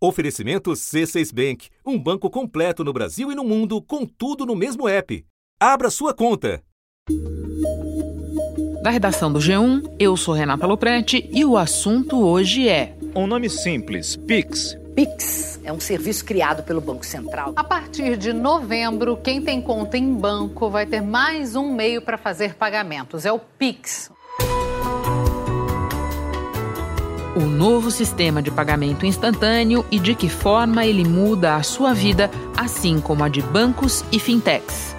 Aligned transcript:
Oferecimento 0.00 0.70
C6 0.70 1.34
Bank, 1.34 1.68
um 1.84 1.98
banco 1.98 2.30
completo 2.30 2.84
no 2.84 2.92
Brasil 2.92 3.32
e 3.32 3.34
no 3.34 3.42
mundo, 3.42 3.82
com 3.82 4.06
tudo 4.06 4.46
no 4.46 4.54
mesmo 4.54 4.88
app. 4.88 5.24
Abra 5.58 5.90
sua 5.90 6.14
conta. 6.14 6.62
Da 8.80 8.90
redação 8.90 9.32
do 9.32 9.40
G1, 9.40 9.96
eu 9.98 10.16
sou 10.16 10.34
Renata 10.34 10.68
Loprete 10.68 11.28
e 11.32 11.44
o 11.44 11.56
assunto 11.56 12.24
hoje 12.24 12.68
é. 12.68 12.96
Um 13.12 13.26
nome 13.26 13.50
simples: 13.50 14.14
Pix. 14.14 14.78
Pix 14.94 15.58
é 15.64 15.72
um 15.72 15.80
serviço 15.80 16.24
criado 16.24 16.62
pelo 16.62 16.80
Banco 16.80 17.04
Central. 17.04 17.52
A 17.56 17.64
partir 17.64 18.16
de 18.16 18.32
novembro, 18.32 19.16
quem 19.16 19.42
tem 19.42 19.60
conta 19.60 19.98
em 19.98 20.14
banco 20.14 20.70
vai 20.70 20.86
ter 20.86 21.00
mais 21.00 21.56
um 21.56 21.74
meio 21.74 22.00
para 22.00 22.16
fazer 22.16 22.54
pagamentos: 22.54 23.26
é 23.26 23.32
o 23.32 23.40
Pix. 23.40 24.12
O 27.38 27.46
novo 27.46 27.90
sistema 27.90 28.42
de 28.42 28.50
pagamento 28.50 29.06
instantâneo 29.06 29.84
e 29.90 29.98
de 29.98 30.14
que 30.14 30.28
forma 30.28 30.84
ele 30.84 31.04
muda 31.04 31.54
a 31.54 31.62
sua 31.62 31.94
vida, 31.94 32.30
assim 32.56 33.00
como 33.00 33.24
a 33.24 33.28
de 33.28 33.40
bancos 33.40 34.04
e 34.10 34.18
fintechs. 34.18 34.96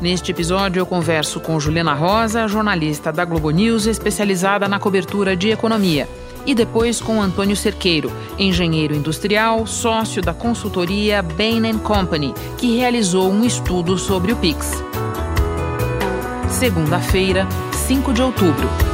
Neste 0.00 0.30
episódio, 0.30 0.80
eu 0.80 0.86
converso 0.86 1.40
com 1.40 1.58
Juliana 1.58 1.94
Rosa, 1.94 2.46
jornalista 2.46 3.12
da 3.12 3.24
Globo 3.24 3.50
News 3.50 3.86
especializada 3.86 4.68
na 4.68 4.78
cobertura 4.78 5.36
de 5.36 5.50
economia, 5.50 6.08
e 6.46 6.54
depois 6.54 7.00
com 7.00 7.20
Antônio 7.20 7.56
Cerqueiro, 7.56 8.10
engenheiro 8.38 8.94
industrial, 8.94 9.66
sócio 9.66 10.22
da 10.22 10.32
consultoria 10.32 11.20
Bain 11.20 11.78
Company, 11.78 12.32
que 12.56 12.76
realizou 12.76 13.30
um 13.30 13.44
estudo 13.44 13.98
sobre 13.98 14.32
o 14.32 14.36
Pix. 14.36 14.82
Segunda-feira, 16.48 17.46
5 17.72 18.12
de 18.12 18.22
outubro. 18.22 18.87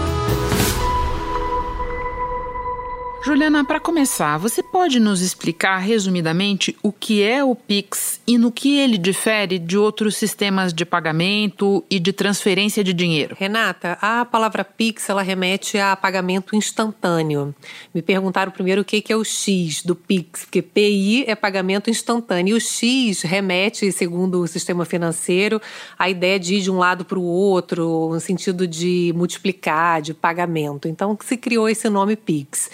Juliana, 3.27 3.65
para 3.65 3.81
começar, 3.81 4.37
você 4.37 4.63
pode 4.63 5.01
nos 5.01 5.23
explicar 5.23 5.79
resumidamente 5.79 6.77
o 6.83 6.93
que 6.93 7.23
é 7.23 7.43
o 7.43 7.55
Pix 7.55 8.21
e 8.27 8.37
no 8.37 8.53
que 8.53 8.77
ele 8.77 8.99
difere 8.99 9.59
de 9.59 9.79
outros 9.79 10.15
sistemas 10.17 10.75
de 10.75 10.85
pagamento 10.85 11.83
e 11.89 11.99
de 11.99 12.13
transferência 12.13 12.85
de 12.85 12.93
dinheiro? 12.93 13.35
Renata, 13.39 13.97
a 14.03 14.27
palavra 14.27 14.63
Pix 14.63 15.09
ela 15.09 15.23
remete 15.23 15.79
a 15.79 15.97
pagamento 15.97 16.55
instantâneo. 16.55 17.55
Me 17.95 18.03
perguntaram 18.03 18.53
primeiro 18.53 18.83
o 18.83 18.85
que 18.85 19.03
é 19.11 19.17
o 19.17 19.25
X 19.25 19.83
do 19.83 19.97
Pix, 19.97 20.45
porque 20.45 20.61
PI 20.61 21.25
é 21.27 21.35
pagamento 21.35 21.89
instantâneo 21.89 22.53
e 22.53 22.59
o 22.59 22.61
X 22.61 23.23
remete, 23.23 23.91
segundo 23.91 24.43
o 24.43 24.47
sistema 24.47 24.85
financeiro, 24.85 25.63
a 25.99 26.11
ideia 26.11 26.39
de 26.39 26.57
ir 26.57 26.61
de 26.61 26.71
um 26.71 26.77
lado 26.77 27.07
para 27.07 27.19
o 27.19 27.25
outro, 27.25 28.11
no 28.13 28.21
sentido 28.21 28.67
de 28.67 29.15
multiplicar, 29.17 30.03
de 30.03 30.13
pagamento. 30.13 30.89
Então 30.89 31.17
se 31.25 31.39
criou 31.39 31.71
esse 31.71 31.89
nome 31.89 32.17
Pix 32.17 32.69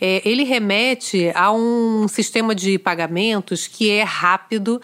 é, 0.00 0.22
ele 0.24 0.44
remete 0.44 1.30
a 1.34 1.52
um 1.52 2.06
sistema 2.08 2.54
de 2.54 2.78
pagamentos 2.78 3.66
que 3.66 3.90
é 3.90 4.02
rápido. 4.02 4.80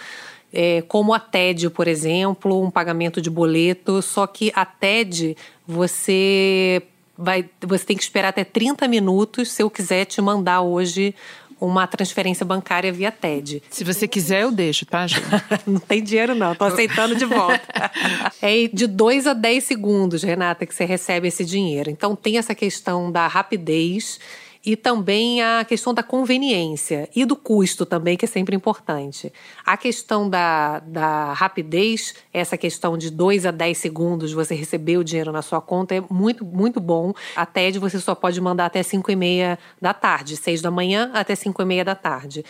É, 0.54 0.82
como 0.82 1.14
a 1.14 1.18
TED, 1.18 1.70
por 1.70 1.88
exemplo, 1.88 2.62
um 2.62 2.70
pagamento 2.70 3.22
de 3.22 3.30
boleto, 3.30 4.02
só 4.02 4.26
que 4.26 4.52
a 4.54 4.66
TED 4.66 5.34
você 5.66 6.82
vai, 7.16 7.48
você 7.60 7.86
tem 7.86 7.96
que 7.96 8.02
esperar 8.02 8.28
até 8.28 8.44
30 8.44 8.86
minutos 8.86 9.50
se 9.50 9.62
eu 9.62 9.70
quiser 9.70 10.04
te 10.04 10.20
mandar 10.20 10.60
hoje 10.60 11.14
uma 11.60 11.86
transferência 11.86 12.44
bancária 12.44 12.92
via 12.92 13.12
TED. 13.12 13.62
Se 13.70 13.84
você 13.84 14.08
quiser, 14.08 14.42
eu 14.42 14.50
deixo, 14.50 14.84
tá, 14.84 15.06
gente? 15.06 15.22
não 15.64 15.78
tem 15.78 16.02
dinheiro, 16.02 16.34
não. 16.34 16.56
Tô 16.56 16.64
aceitando 16.64 17.14
de 17.14 17.24
volta. 17.24 17.62
é 18.42 18.66
de 18.66 18.88
2 18.88 19.28
a 19.28 19.32
10 19.32 19.62
segundos, 19.62 20.22
Renata, 20.24 20.66
que 20.66 20.74
você 20.74 20.84
recebe 20.84 21.28
esse 21.28 21.44
dinheiro. 21.44 21.88
Então 21.88 22.16
tem 22.16 22.36
essa 22.36 22.54
questão 22.54 23.12
da 23.12 23.28
rapidez 23.28 24.18
e 24.64 24.76
também 24.76 25.42
a 25.42 25.64
questão 25.64 25.92
da 25.92 26.02
conveniência 26.02 27.08
e 27.14 27.24
do 27.24 27.34
custo 27.34 27.84
também, 27.84 28.16
que 28.16 28.24
é 28.24 28.28
sempre 28.28 28.54
importante. 28.54 29.32
A 29.66 29.76
questão 29.76 30.30
da, 30.30 30.78
da 30.80 31.32
rapidez, 31.32 32.14
essa 32.32 32.56
questão 32.56 32.96
de 32.96 33.10
2 33.10 33.44
a 33.46 33.50
10 33.50 33.76
segundos 33.76 34.32
você 34.32 34.54
receber 34.54 34.98
o 34.98 35.04
dinheiro 35.04 35.32
na 35.32 35.42
sua 35.42 35.60
conta 35.60 35.96
é 35.96 36.02
muito, 36.08 36.44
muito 36.44 36.78
bom. 36.78 37.12
A 37.34 37.44
TED 37.44 37.80
você 37.80 37.98
só 37.98 38.14
pode 38.14 38.40
mandar 38.40 38.66
até 38.66 38.82
5 38.82 39.10
e 39.10 39.16
meia 39.16 39.58
da 39.80 39.92
tarde, 39.92 40.36
6 40.36 40.62
da 40.62 40.70
manhã 40.70 41.10
até 41.12 41.34
5 41.34 41.60
e 41.60 41.64
meia 41.64 41.84
da 41.84 41.96
tarde. 41.96 42.44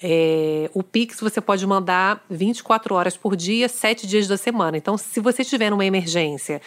É, 0.00 0.70
o 0.74 0.82
Pix 0.82 1.20
você 1.20 1.40
pode 1.40 1.66
mandar 1.66 2.24
24 2.28 2.94
horas 2.94 3.16
por 3.16 3.34
dia, 3.34 3.68
7 3.68 4.06
dias 4.06 4.28
da 4.28 4.36
semana. 4.36 4.76
Então, 4.76 4.96
se 4.96 5.20
você 5.20 5.42
tiver 5.42 5.72
uma 5.72 5.84
emergência, 5.84 6.60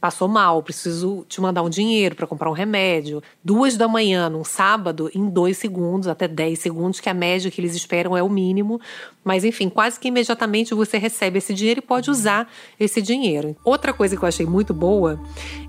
passou 0.00 0.26
mal, 0.26 0.62
preciso 0.62 1.24
te 1.28 1.40
mandar 1.40 1.62
um 1.62 1.68
dinheiro 1.70 2.14
para 2.14 2.26
comprar 2.26 2.50
um 2.50 2.52
remédio. 2.52 3.22
Duas 3.44 3.76
da 3.76 3.86
manhã, 3.86 4.28
num 4.28 4.44
sábado, 4.44 5.10
em 5.14 5.28
dois 5.28 5.56
segundos, 5.56 6.08
até 6.08 6.26
dez 6.26 6.58
segundos, 6.58 7.00
que 7.00 7.08
a 7.08 7.14
média 7.14 7.50
que 7.50 7.60
eles 7.60 7.74
esperam 7.74 8.16
é 8.16 8.22
o 8.22 8.28
mínimo. 8.28 8.80
Mas, 9.24 9.44
enfim, 9.44 9.68
quase 9.68 10.00
que 10.00 10.08
imediatamente 10.08 10.74
você 10.74 10.98
recebe 10.98 11.38
esse 11.38 11.54
dinheiro 11.54 11.78
e 11.78 11.82
pode 11.82 12.10
usar 12.10 12.50
esse 12.80 13.00
dinheiro. 13.00 13.54
Outra 13.64 13.92
coisa 13.92 14.16
que 14.16 14.22
eu 14.22 14.28
achei 14.28 14.46
muito 14.46 14.74
boa 14.74 15.20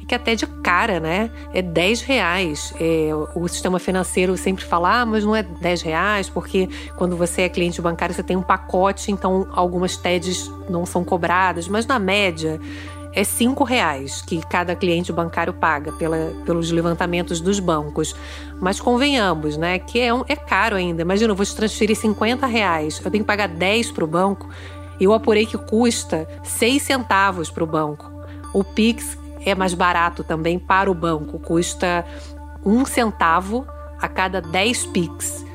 é 0.02 0.06
que 0.06 0.16
até 0.16 0.34
de 0.34 0.48
cara, 0.48 1.00
né? 1.00 1.30
É 1.54 1.62
10 1.62 2.02
reais. 2.02 2.74
É, 2.80 3.10
o 3.36 3.48
sistema 3.48 3.78
financeiro 3.78 4.36
sempre 4.38 4.66
fala, 4.66 5.02
ah, 5.02 5.06
mas 5.06 5.24
não 5.24 5.36
é 5.36 5.44
10 5.44 5.82
reais, 5.82 6.30
porque 6.30 6.68
quando 6.98 7.16
você 7.16 7.44
é 7.44 7.50
cliente 7.50 7.82
bancário 7.82 8.16
você 8.16 8.24
tem 8.24 8.38
um 8.38 8.42
pacote, 8.42 9.12
então 9.12 9.48
algumas 9.52 9.98
TEDs 9.98 10.52
não 10.70 10.86
são 10.86 11.04
cobradas, 11.04 11.68
mas 11.68 11.86
na 11.86 12.00
média 12.00 12.60
é 13.14 13.24
cinco 13.24 13.64
reais 13.64 14.22
que 14.22 14.40
cada 14.48 14.76
cliente 14.76 15.12
bancário 15.12 15.54
paga 15.54 15.92
pela, 15.94 16.34
pelos 16.46 16.72
levantamentos 16.72 17.42
dos 17.42 17.60
bancos. 17.60 18.16
Mas 18.60 18.80
convenhamos, 18.80 19.58
né, 19.58 19.80
que 19.80 20.00
é, 20.00 20.14
um, 20.14 20.24
é 20.28 20.36
caro 20.36 20.76
ainda. 20.76 21.02
Imagina, 21.02 21.32
eu 21.32 21.36
vou 21.36 21.46
te 21.46 21.56
transferir 21.56 21.96
50 21.96 22.46
reais, 22.46 23.02
eu 23.04 23.10
tenho 23.10 23.24
que 23.24 23.28
pagar 23.28 23.48
10 23.48 23.92
para 23.92 24.04
o 24.04 24.08
banco. 24.08 24.50
Eu 25.00 25.14
apurei 25.14 25.46
que 25.46 25.58
custa 25.58 26.28
6 26.44 26.82
centavos 26.82 27.50
para 27.50 27.64
o 27.64 27.68
banco. 27.68 28.12
O 28.54 28.64
Pix 28.64 29.18
é 29.46 29.56
mais 29.56 29.74
barato 29.74 30.24
também 30.24 30.60
para 30.60 30.92
o 30.92 30.94
banco, 30.94 31.40
custa 31.40 32.06
um 32.66 32.86
centavo 32.86 33.66
a 34.00 34.08
cada 34.08 34.42
10 34.42 34.88
Pix. 34.88 35.46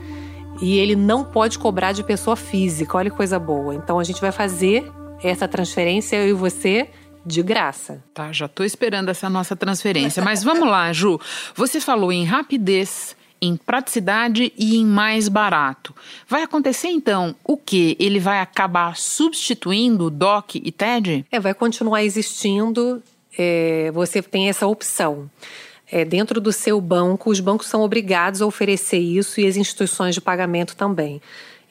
E 0.60 0.78
ele 0.78 0.96
não 0.96 1.24
pode 1.24 1.58
cobrar 1.58 1.92
de 1.92 2.02
pessoa 2.02 2.36
física, 2.36 2.96
olha 2.96 3.10
que 3.10 3.16
coisa 3.16 3.38
boa. 3.38 3.74
Então 3.74 3.98
a 3.98 4.04
gente 4.04 4.20
vai 4.20 4.32
fazer 4.32 4.90
essa 5.22 5.48
transferência, 5.48 6.16
eu 6.16 6.28
e 6.28 6.32
você, 6.32 6.88
de 7.24 7.42
graça. 7.42 8.02
Tá, 8.12 8.32
já 8.32 8.46
estou 8.46 8.64
esperando 8.64 9.08
essa 9.08 9.30
nossa 9.30 9.56
transferência. 9.56 10.22
Mas 10.22 10.42
vamos 10.42 10.68
lá, 10.68 10.92
Ju. 10.92 11.20
Você 11.54 11.80
falou 11.80 12.12
em 12.12 12.24
rapidez, 12.24 13.16
em 13.40 13.56
praticidade 13.56 14.52
e 14.56 14.76
em 14.76 14.86
mais 14.86 15.28
barato. 15.28 15.94
Vai 16.28 16.42
acontecer 16.42 16.88
então 16.88 17.34
o 17.44 17.56
que? 17.56 17.96
Ele 17.98 18.18
vai 18.18 18.40
acabar 18.40 18.96
substituindo 18.96 20.10
DOC 20.10 20.56
e 20.56 20.72
TED? 20.72 21.26
É, 21.30 21.38
vai 21.40 21.54
continuar 21.54 22.02
existindo. 22.02 23.02
É, 23.36 23.90
você 23.92 24.22
tem 24.22 24.48
essa 24.48 24.66
opção. 24.66 25.30
É, 25.90 26.04
dentro 26.04 26.40
do 26.40 26.52
seu 26.52 26.80
banco, 26.80 27.30
os 27.30 27.40
bancos 27.40 27.66
são 27.66 27.82
obrigados 27.82 28.40
a 28.40 28.46
oferecer 28.46 28.98
isso 28.98 29.40
e 29.40 29.46
as 29.46 29.56
instituições 29.56 30.14
de 30.14 30.20
pagamento 30.20 30.74
também. 30.74 31.20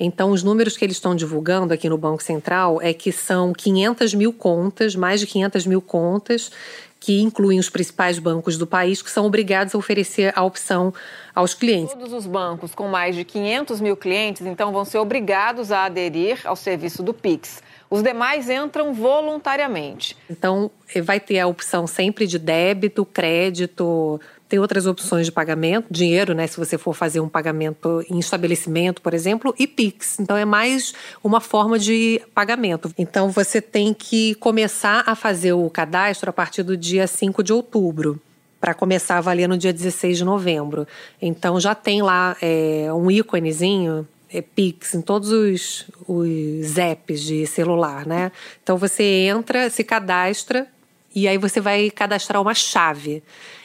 Então, 0.03 0.31
os 0.31 0.43
números 0.43 0.75
que 0.75 0.83
eles 0.83 0.97
estão 0.97 1.15
divulgando 1.15 1.73
aqui 1.73 1.87
no 1.87 1.97
Banco 1.97 2.21
Central 2.21 2.81
é 2.81 2.93
que 2.93 3.11
são 3.11 3.53
500 3.53 4.13
mil 4.13 4.33
contas, 4.33 4.95
mais 4.95 5.19
de 5.19 5.27
500 5.27 5.65
mil 5.65 5.81
contas, 5.81 6.51
que 6.99 7.21
incluem 7.21 7.59
os 7.59 7.69
principais 7.69 8.19
bancos 8.19 8.57
do 8.57 8.67
país, 8.67 9.01
que 9.01 9.09
são 9.09 9.25
obrigados 9.25 9.75
a 9.75 9.77
oferecer 9.77 10.33
a 10.37 10.43
opção 10.43 10.93
aos 11.33 11.53
clientes. 11.53 11.93
Todos 11.93 12.13
os 12.13 12.25
bancos 12.25 12.75
com 12.75 12.87
mais 12.87 13.15
de 13.15 13.23
500 13.23 13.81
mil 13.81 13.97
clientes, 13.97 14.45
então, 14.45 14.71
vão 14.71 14.85
ser 14.85 14.97
obrigados 14.97 15.71
a 15.71 15.85
aderir 15.85 16.39
ao 16.45 16.55
serviço 16.55 17.01
do 17.01 17.13
Pix. 17.13 17.61
Os 17.89 18.01
demais 18.01 18.49
entram 18.49 18.93
voluntariamente. 18.93 20.17
Então, 20.29 20.71
vai 21.03 21.19
ter 21.19 21.39
a 21.39 21.47
opção 21.47 21.85
sempre 21.85 22.25
de 22.25 22.39
débito, 22.39 23.05
crédito, 23.05 24.19
tem 24.53 24.59
outras 24.59 24.85
opções 24.85 25.25
de 25.25 25.31
pagamento, 25.31 25.87
dinheiro, 25.89 26.35
né? 26.35 26.45
Se 26.45 26.57
você 26.57 26.77
for 26.77 26.93
fazer 26.93 27.19
um 27.19 27.27
pagamento 27.27 28.05
em 28.07 28.19
estabelecimento, 28.19 29.01
por 29.01 29.11
exemplo, 29.11 29.51
e 29.57 29.65
Pix. 29.65 30.19
Então 30.19 30.37
é 30.37 30.45
mais 30.45 30.93
uma 31.23 31.41
forma 31.41 31.79
de 31.79 32.21
pagamento. 32.35 32.93
Então 32.95 33.31
você 33.31 33.59
tem 33.59 33.95
que 33.95 34.35
começar 34.35 35.05
a 35.07 35.15
fazer 35.15 35.53
o 35.53 35.67
cadastro 35.71 36.29
a 36.29 36.33
partir 36.33 36.61
do 36.61 36.77
dia 36.77 37.07
5 37.07 37.41
de 37.41 37.51
outubro 37.51 38.21
para 38.61 38.75
começar 38.75 39.17
a 39.17 39.21
valer 39.21 39.49
no 39.49 39.57
dia 39.57 39.73
16 39.73 40.19
de 40.19 40.23
novembro. 40.23 40.87
Então 41.19 41.59
já 41.59 41.73
tem 41.73 42.03
lá 42.03 42.37
é, 42.39 42.93
um 42.93 43.09
íconezinho 43.09 44.07
é, 44.31 44.39
Pix 44.39 44.93
em 44.93 45.01
todos 45.01 45.31
os, 45.31 45.87
os 46.07 46.77
apps 46.77 47.21
de 47.21 47.47
celular, 47.47 48.05
né? 48.05 48.31
Então 48.61 48.77
você 48.77 49.03
entra, 49.03 49.67
se 49.71 49.83
cadastra 49.83 50.67
e 51.15 51.27
aí 51.27 51.37
você 51.37 51.61
vai 51.61 51.89
cadastrar 51.89 52.41
uma 52.41 52.53
chave. 52.53 53.23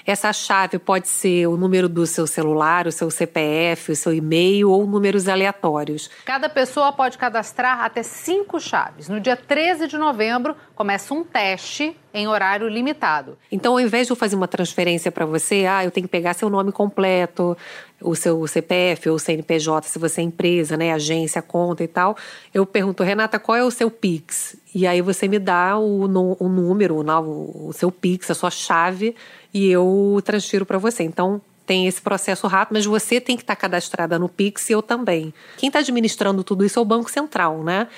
Essa 0.08 0.32
chave 0.32 0.78
pode 0.78 1.06
ser 1.06 1.46
o 1.48 1.56
número 1.58 1.86
do 1.86 2.06
seu 2.06 2.26
celular, 2.26 2.86
o 2.86 2.90
seu 2.90 3.10
CPF, 3.10 3.92
o 3.92 3.94
seu 3.94 4.14
e-mail 4.14 4.70
ou 4.70 4.86
números 4.86 5.28
aleatórios. 5.28 6.08
Cada 6.24 6.48
pessoa 6.48 6.90
pode 6.90 7.18
cadastrar 7.18 7.80
até 7.80 8.02
cinco 8.02 8.58
chaves. 8.58 9.06
No 9.06 9.20
dia 9.20 9.36
13 9.36 9.86
de 9.86 9.98
novembro, 9.98 10.56
começa 10.74 11.12
um 11.12 11.22
teste 11.22 11.94
em 12.14 12.26
horário 12.26 12.68
limitado. 12.68 13.36
Então, 13.52 13.74
ao 13.74 13.80
invés 13.80 14.06
de 14.06 14.12
eu 14.12 14.16
fazer 14.16 14.34
uma 14.34 14.48
transferência 14.48 15.12
para 15.12 15.26
você, 15.26 15.66
ah, 15.66 15.84
eu 15.84 15.90
tenho 15.90 16.06
que 16.06 16.10
pegar 16.10 16.32
seu 16.32 16.48
nome 16.48 16.72
completo, 16.72 17.54
o 18.00 18.14
seu 18.14 18.46
CPF 18.46 19.10
ou 19.10 19.18
CNPJ, 19.18 19.88
se 19.88 19.98
você 19.98 20.20
é 20.20 20.24
empresa, 20.24 20.76
né, 20.76 20.92
agência, 20.92 21.42
conta 21.42 21.84
e 21.84 21.88
tal, 21.88 22.16
eu 22.54 22.64
pergunto, 22.64 23.02
Renata, 23.02 23.38
qual 23.38 23.56
é 23.56 23.62
o 23.62 23.70
seu 23.70 23.90
Pix? 23.90 24.56
E 24.74 24.86
aí 24.86 25.02
você 25.02 25.28
me 25.28 25.38
dá 25.38 25.78
o, 25.78 26.04
o 26.04 26.48
número, 26.48 26.96
o, 26.96 27.68
o 27.68 27.72
seu 27.72 27.90
Pix, 27.90 28.30
a 28.30 28.34
sua 28.34 28.50
chave, 28.50 29.14
e 29.58 29.70
eu 29.70 30.20
transfiro 30.24 30.64
para 30.64 30.78
você. 30.78 31.02
Então, 31.02 31.40
tem 31.66 31.86
esse 31.86 32.00
processo 32.00 32.46
rápido, 32.46 32.76
mas 32.76 32.86
você 32.86 33.20
tem 33.20 33.36
que 33.36 33.42
estar 33.42 33.56
cadastrada 33.56 34.18
no 34.18 34.28
Pix 34.28 34.70
e 34.70 34.72
eu 34.72 34.80
também. 34.80 35.34
Quem 35.56 35.66
está 35.66 35.80
administrando 35.80 36.44
tudo 36.44 36.64
isso 36.64 36.78
é 36.78 36.82
o 36.82 36.84
Banco 36.84 37.10
Central, 37.10 37.62
né? 37.64 37.88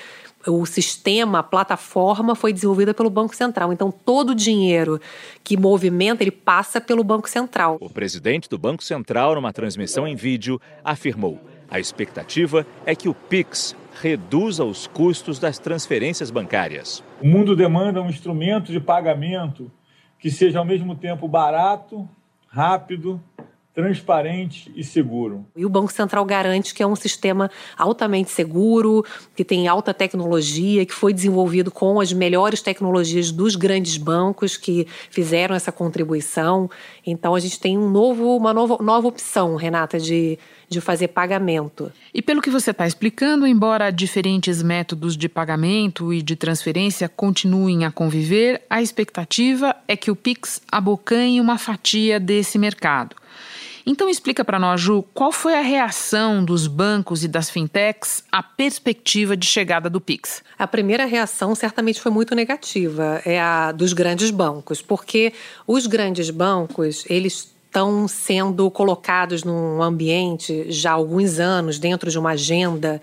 o 0.47 0.65
sistema, 0.65 1.39
a 1.39 1.43
plataforma 1.43 2.33
foi 2.33 2.51
desenvolvida 2.51 2.95
pelo 2.95 3.11
Banco 3.11 3.35
Central. 3.35 3.71
Então, 3.71 3.91
todo 3.91 4.31
o 4.31 4.35
dinheiro 4.35 4.99
que 5.43 5.55
movimenta, 5.55 6.23
ele 6.23 6.31
passa 6.31 6.81
pelo 6.81 7.03
Banco 7.03 7.29
Central. 7.29 7.77
O 7.79 7.91
presidente 7.91 8.49
do 8.49 8.57
Banco 8.57 8.83
Central, 8.83 9.35
numa 9.35 9.53
transmissão 9.53 10.07
em 10.07 10.15
vídeo, 10.15 10.59
afirmou: 10.83 11.39
a 11.69 11.79
expectativa 11.79 12.65
é 12.87 12.95
que 12.95 13.07
o 13.07 13.13
Pix 13.13 13.75
reduza 14.01 14.63
os 14.63 14.87
custos 14.87 15.37
das 15.37 15.59
transferências 15.59 16.31
bancárias. 16.31 17.03
O 17.21 17.27
mundo 17.27 17.55
demanda 17.55 18.01
um 18.01 18.09
instrumento 18.09 18.71
de 18.71 18.79
pagamento 18.79 19.71
que 20.21 20.29
seja 20.29 20.59
ao 20.59 20.65
mesmo 20.65 20.95
tempo 20.95 21.27
barato, 21.27 22.07
rápido 22.47 23.19
transparente 23.73 24.71
e 24.75 24.83
seguro. 24.83 25.45
E 25.55 25.65
o 25.65 25.69
Banco 25.69 25.91
Central 25.91 26.25
garante 26.25 26.73
que 26.73 26.83
é 26.83 26.87
um 26.87 26.95
sistema 26.95 27.49
altamente 27.77 28.29
seguro, 28.29 29.03
que 29.33 29.45
tem 29.45 29.67
alta 29.67 29.93
tecnologia, 29.93 30.85
que 30.85 30.93
foi 30.93 31.13
desenvolvido 31.13 31.71
com 31.71 31.99
as 31.99 32.11
melhores 32.11 32.61
tecnologias 32.61 33.31
dos 33.31 33.55
grandes 33.55 33.97
bancos 33.97 34.57
que 34.57 34.85
fizeram 35.09 35.55
essa 35.55 35.71
contribuição. 35.71 36.69
Então 37.05 37.33
a 37.33 37.39
gente 37.39 37.59
tem 37.59 37.77
um 37.77 37.89
novo, 37.89 38.35
uma 38.35 38.53
nova, 38.53 38.77
nova 38.83 39.07
opção, 39.07 39.55
Renata, 39.55 39.97
de 39.97 40.37
de 40.71 40.79
fazer 40.79 41.09
pagamento. 41.09 41.91
E 42.13 42.21
pelo 42.21 42.41
que 42.41 42.49
você 42.49 42.71
está 42.71 42.87
explicando, 42.87 43.45
embora 43.45 43.91
diferentes 43.91 44.63
métodos 44.63 45.17
de 45.17 45.27
pagamento 45.27 46.13
e 46.13 46.21
de 46.21 46.37
transferência 46.37 47.09
continuem 47.09 47.83
a 47.83 47.91
conviver, 47.91 48.61
a 48.69 48.81
expectativa 48.81 49.75
é 49.85 49.97
que 49.97 50.09
o 50.09 50.15
Pix 50.15 50.61
abocanhe 50.71 51.41
uma 51.41 51.57
fatia 51.57 52.21
desse 52.21 52.57
mercado. 52.57 53.17
Então 53.85 54.07
explica 54.07 54.45
para 54.45 54.59
nós, 54.59 54.79
Ju, 54.79 55.03
qual 55.13 55.31
foi 55.31 55.55
a 55.55 55.61
reação 55.61 56.45
dos 56.45 56.67
bancos 56.67 57.23
e 57.23 57.27
das 57.27 57.49
fintechs 57.49 58.23
à 58.31 58.41
perspectiva 58.41 59.35
de 59.35 59.45
chegada 59.45 59.89
do 59.89 59.99
Pix? 59.99 60.43
A 60.57 60.67
primeira 60.67 61.05
reação 61.05 61.53
certamente 61.55 61.99
foi 61.99 62.11
muito 62.11 62.35
negativa, 62.35 63.21
é 63.25 63.41
a 63.41 63.71
dos 63.71 63.91
grandes 63.91 64.29
bancos, 64.29 64.81
porque 64.81 65.33
os 65.67 65.87
grandes 65.87 66.29
bancos, 66.29 67.03
eles 67.09 67.50
estão 67.71 68.05
sendo 68.05 68.69
colocados 68.69 69.45
num 69.45 69.81
ambiente 69.81 70.65
já 70.69 70.91
há 70.91 70.93
alguns 70.93 71.39
anos 71.39 71.79
dentro 71.79 72.11
de 72.11 72.19
uma 72.19 72.31
agenda 72.31 73.01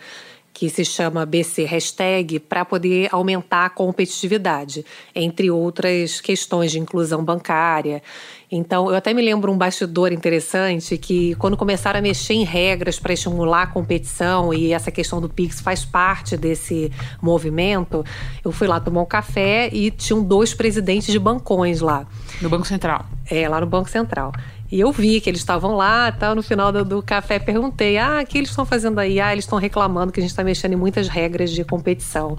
que 0.53 0.69
se 0.69 0.85
chama 0.85 1.25
BC 1.25 1.65
Hashtag, 1.65 2.41
para 2.41 2.65
poder 2.65 3.09
aumentar 3.13 3.67
a 3.67 3.71
competitividade, 3.71 4.85
entre 5.15 5.53
outras 5.53 6.21
questões 6.21 6.73
de 6.73 6.81
inclusão 6.81 7.25
bancária. 7.25 8.03
Então, 8.51 8.91
eu 8.91 8.97
até 8.97 9.15
me 9.15 9.23
lembro 9.23 9.53
um 9.53 9.57
bastidor 9.57 10.11
interessante 10.11 10.99
que, 10.99 11.37
quando 11.37 11.57
começaram 11.57 12.01
a 12.01 12.03
mexer 12.03 12.35
em 12.35 12.45
regras 12.45 12.99
para 12.99 13.13
estimular 13.13 13.63
a 13.63 13.67
competição, 13.69 14.53
e 14.53 14.73
essa 14.73 14.91
questão 14.91 15.21
do 15.21 15.29
Pix 15.29 15.61
faz 15.61 15.85
parte 15.85 16.37
desse 16.37 16.91
movimento, 17.23 18.05
eu 18.45 18.51
fui 18.51 18.67
lá 18.67 18.81
tomar 18.81 19.03
um 19.03 19.07
café 19.07 19.71
e 19.73 19.93
tinham 19.93 20.25
dois 20.25 20.55
presidentes 20.55 21.13
de 21.13 21.21
bancões 21.21 21.81
lá. 21.81 22.05
No 22.43 22.51
Banco 22.51 22.67
Central? 22.67 23.07
É, 23.31 23.49
lá 23.49 23.61
no 23.61 23.67
Banco 23.67 23.91
Central. 23.91 24.33
E 24.71 24.81
eu 24.81 24.93
vi 24.93 25.21
que 25.21 25.31
eles 25.31 25.41
estavam 25.41 25.77
lá, 25.77 26.13
tal, 26.13 26.35
no 26.35 26.43
final 26.43 26.71
do, 26.71 26.85
do 26.85 27.03
café 27.03 27.39
perguntei: 27.39 27.99
"Ah, 27.99 28.21
o 28.23 28.27
que 28.27 28.39
eles 28.39 28.51
estão 28.51 28.67
fazendo 28.67 28.99
aí?" 28.99 29.21
Ah, 29.21 29.33
eles 29.33 29.45
estão 29.45 29.59
reclamando 29.59 30.13
que 30.13 30.21
a 30.21 30.23
gente 30.23 30.31
está 30.31 30.45
mexendo 30.45 30.75
em 30.75 30.77
muitas 30.77 31.09
regras 31.09 31.51
de 31.51 31.65
competição 31.65 32.37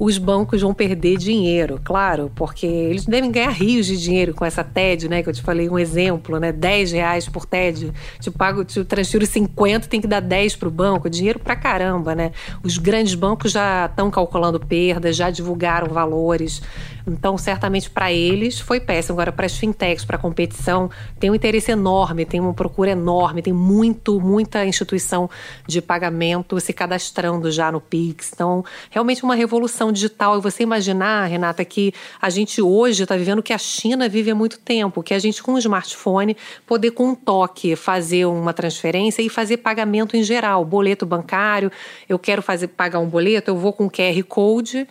os 0.00 0.16
bancos 0.16 0.62
vão 0.62 0.72
perder 0.72 1.18
dinheiro, 1.18 1.78
claro, 1.84 2.32
porque 2.34 2.64
eles 2.64 3.04
devem 3.04 3.30
ganhar 3.30 3.50
rios 3.50 3.84
de 3.84 3.98
dinheiro 3.98 4.32
com 4.32 4.46
essa 4.46 4.64
TED, 4.64 5.10
né? 5.10 5.22
Que 5.22 5.28
eu 5.28 5.32
te 5.34 5.42
falei 5.42 5.68
um 5.68 5.78
exemplo, 5.78 6.40
né? 6.40 6.50
10 6.50 6.92
reais 6.92 7.28
por 7.28 7.44
TED. 7.44 7.92
Te 8.18 8.30
pago, 8.30 8.64
te 8.64 8.82
transfiro 8.82 9.26
50, 9.26 9.88
tem 9.88 10.00
que 10.00 10.06
dar 10.06 10.20
10 10.20 10.56
para 10.56 10.68
o 10.68 10.70
banco. 10.70 11.10
Dinheiro 11.10 11.38
pra 11.38 11.54
caramba, 11.54 12.14
né? 12.14 12.32
Os 12.62 12.78
grandes 12.78 13.14
bancos 13.14 13.52
já 13.52 13.84
estão 13.84 14.10
calculando 14.10 14.58
perdas, 14.58 15.16
já 15.16 15.28
divulgaram 15.28 15.88
valores. 15.88 16.62
Então, 17.06 17.36
certamente 17.38 17.90
para 17.90 18.12
eles 18.12 18.60
foi 18.60 18.80
péssimo. 18.80 19.14
Agora, 19.14 19.32
para 19.32 19.46
as 19.46 19.56
fintechs, 19.56 20.04
para 20.04 20.16
a 20.16 20.18
competição, 20.18 20.90
tem 21.18 21.30
um 21.30 21.34
interesse 21.34 21.70
enorme, 21.70 22.24
tem 22.24 22.40
uma 22.40 22.54
procura 22.54 22.90
enorme, 22.90 23.42
tem 23.42 23.52
muito, 23.52 24.20
muita 24.20 24.64
instituição 24.64 25.28
de 25.66 25.80
pagamento 25.80 26.58
se 26.60 26.72
cadastrando 26.72 27.50
já 27.50 27.70
no 27.70 27.80
Pix. 27.80 28.30
Então, 28.34 28.64
realmente 28.90 29.22
uma 29.22 29.34
revolução 29.34 29.92
digital. 29.92 30.38
E 30.38 30.40
você 30.40 30.62
imaginar, 30.62 31.26
Renata, 31.26 31.64
que 31.64 31.92
a 32.20 32.30
gente 32.30 32.60
hoje 32.62 33.02
está 33.02 33.16
vivendo 33.16 33.40
o 33.40 33.42
que 33.42 33.52
a 33.52 33.58
China 33.58 34.08
vive 34.08 34.30
há 34.30 34.34
muito 34.34 34.58
tempo, 34.58 35.02
que 35.02 35.14
a 35.14 35.18
gente 35.18 35.42
com 35.42 35.52
um 35.52 35.58
smartphone 35.58 36.36
poder 36.66 36.90
com 36.92 37.08
um 37.08 37.14
toque 37.14 37.76
fazer 37.76 38.26
uma 38.26 38.52
transferência 38.52 39.22
e 39.22 39.28
fazer 39.28 39.58
pagamento 39.58 40.16
em 40.16 40.22
geral, 40.22 40.64
boleto 40.64 41.06
bancário. 41.06 41.70
Eu 42.08 42.18
quero 42.18 42.42
fazer 42.42 42.68
pagar 42.68 42.98
um 42.98 43.08
boleto, 43.08 43.50
eu 43.50 43.56
vou 43.56 43.72
com 43.72 43.90
QR 43.90 44.22
Code 44.24 44.86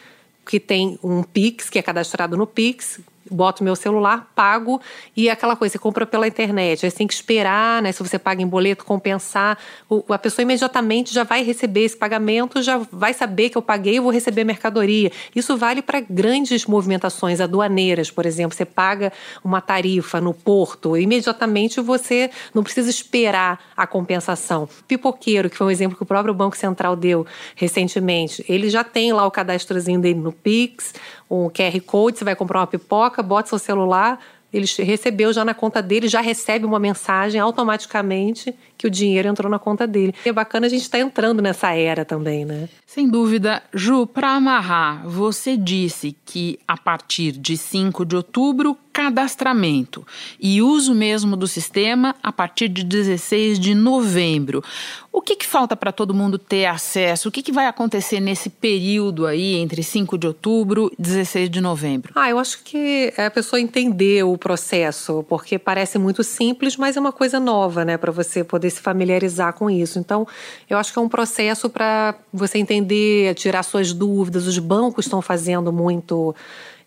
que 0.50 0.60
tem 0.60 0.98
um 1.04 1.22
Pix, 1.22 1.70
que 1.70 1.78
é 1.78 1.82
cadastrado 1.84 2.36
no 2.36 2.48
Pix, 2.48 3.00
boto 3.30 3.64
meu 3.64 3.76
celular, 3.76 4.32
pago 4.36 4.82
e 5.16 5.30
é 5.30 5.32
aquela 5.32 5.56
coisa, 5.56 5.74
você 5.74 5.80
compra 5.80 6.06
pela 6.06 6.28
internet, 6.28 6.86
aí 6.86 6.92
você 6.92 6.98
tem 6.98 7.08
que 7.08 7.14
esperar, 7.14 7.82
né? 7.82 7.92
Se 7.92 8.02
você 8.02 8.18
paga 8.18 8.42
em 8.42 8.48
boleto, 8.48 8.86
compensar. 8.86 9.58
O, 9.90 10.04
a 10.10 10.18
pessoa 10.18 10.44
imediatamente 10.44 11.14
já 11.14 11.24
vai 11.24 11.44
receber 11.44 11.82
esse 11.82 11.98
pagamento, 11.98 12.62
já 12.62 12.78
vai 12.92 13.14
saber 13.14 13.50
que 13.50 13.58
eu 13.58 13.62
paguei 13.62 13.96
e 13.96 14.00
vou 14.00 14.12
receber 14.12 14.44
mercadoria. 14.44 15.12
Isso 15.36 15.56
vale 15.58 15.82
para 15.82 16.00
grandes 16.00 16.66
movimentações 16.66 17.40
aduaneiras, 17.40 18.12
por 18.12 18.26
exemplo. 18.26 18.56
Você 18.56 18.66
paga 18.66 19.12
uma 19.44 19.62
tarifa 19.62 20.20
no 20.20 20.34
porto, 20.34 20.98
imediatamente 20.98 21.82
você 21.82 22.30
não 22.54 22.64
precisa 22.64 22.90
esperar 22.90 23.60
a 23.76 23.86
compensação. 23.86 24.68
Pipoqueiro, 24.88 25.50
que 25.50 25.58
foi 25.58 25.68
um 25.68 25.72
exemplo 25.72 25.96
que 25.96 26.04
o 26.04 26.06
próprio 26.06 26.34
Banco 26.34 26.58
Central 26.58 26.96
deu 26.96 27.26
recentemente, 27.56 28.44
ele 28.48 28.70
já 28.70 28.84
tem 28.84 29.14
lá 29.14 29.26
o 29.26 29.32
cadastrozinho 29.32 30.00
dele 30.00 30.20
no 30.20 30.32
Pix, 30.32 30.94
um 31.30 31.48
QR 31.48 31.80
Code, 31.86 32.18
você 32.18 32.26
vai 32.26 32.36
comprar 32.36 32.60
uma 32.60 32.68
pipoca, 32.68 33.09
bota 33.24 33.50
seu 33.50 33.60
celular, 33.60 34.20
ele 34.52 34.66
recebeu 34.80 35.32
já 35.32 35.46
na 35.46 35.54
conta 35.54 35.82
dele, 35.82 36.08
já 36.08 36.22
recebe 36.22 36.66
uma 36.66 36.80
mensagem 36.80 37.40
automaticamente 37.40 38.56
que 38.80 38.88
o 38.88 38.90
dinheiro 38.90 39.28
entrou 39.28 39.52
na 39.52 39.60
conta 39.60 39.86
dele. 39.86 40.16
E 40.26 40.30
é 40.30 40.32
bacana 40.32 40.66
a 40.66 40.70
gente 40.70 40.84
estar 40.84 40.98
tá 40.98 41.04
entrando 41.04 41.42
nessa 41.42 41.74
era 41.74 42.06
também, 42.06 42.46
né? 42.46 42.70
Sem 42.88 43.10
dúvida. 43.10 43.62
Ju, 43.74 44.08
para 44.08 44.30
amarrar, 44.30 45.06
você 45.06 45.58
disse 45.58 46.16
que 46.26 46.58
a 46.66 46.78
partir 46.78 47.34
de 47.34 47.58
5 47.58 48.06
de 48.06 48.16
outubro, 48.16 48.78
cadastramento 48.92 50.06
e 50.40 50.62
uso 50.62 50.94
mesmo 50.94 51.38
do 51.38 51.48
sistema 51.48 52.16
a 52.22 52.32
partir 52.32 52.68
de 52.68 52.84
16 52.84 53.60
de 53.60 53.74
novembro. 53.74 54.64
O 55.12 55.22
que, 55.22 55.36
que 55.36 55.46
falta 55.46 55.76
para 55.76 55.92
todo 55.92 56.14
mundo 56.14 56.38
ter 56.38 56.66
acesso? 56.66 57.30
O 57.30 57.32
que, 57.32 57.42
que 57.42 57.52
vai 57.52 57.66
acontecer 57.66 58.20
nesse 58.20 58.50
período 58.50 59.26
aí 59.26 59.56
entre 59.56 59.82
5 59.84 60.18
de 60.18 60.28
outubro 60.28 60.92
e 60.98 61.02
16 61.02 61.50
de 61.50 61.62
novembro? 61.62 62.12
Ah, 62.16 62.30
eu 62.30 62.38
acho 62.38 62.62
que 62.64 63.14
é 63.18 63.26
a 63.26 63.32
pessoa 63.32 63.60
entender 63.60 64.24
o 64.24 64.38
processo, 64.38 65.26
porque 65.30 65.58
parece 65.58 65.98
muito 65.98 66.24
simples, 66.24 66.76
mas 66.76 66.98
é 66.98 67.00
uma 67.00 67.12
coisa 67.12 67.40
nova, 67.40 67.86
né, 67.86 67.98
para 67.98 68.12
você 68.12 68.44
poder 68.70 68.72
se 68.72 68.82
familiarizar 68.82 69.54
com 69.54 69.70
isso. 69.70 70.00
Então, 70.00 70.28
eu 70.70 70.78
acho 70.78 70.94
que 70.94 71.00
é 71.00 71.02
um 71.02 71.10
processo 71.10 71.70
para 71.70 72.16
você 72.32 72.58
entender, 72.58 73.34
tirar 73.36 73.64
suas 73.64 73.92
dúvidas. 73.92 74.48
Os 74.48 74.60
bancos 74.60 75.06
estão 75.06 75.22
fazendo 75.22 75.74
muito 75.74 76.36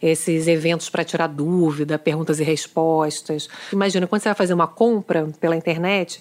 esses 0.00 0.48
eventos 0.48 0.88
para 0.88 1.04
tirar 1.04 1.28
dúvida, 1.28 1.98
perguntas 1.98 2.40
e 2.40 2.44
respostas. 2.44 3.48
Imagina, 3.72 4.06
quando 4.06 4.22
você 4.22 4.28
vai 4.28 4.34
fazer 4.34 4.54
uma 4.54 4.66
compra 4.66 5.28
pela 5.40 5.54
internet, 5.54 6.20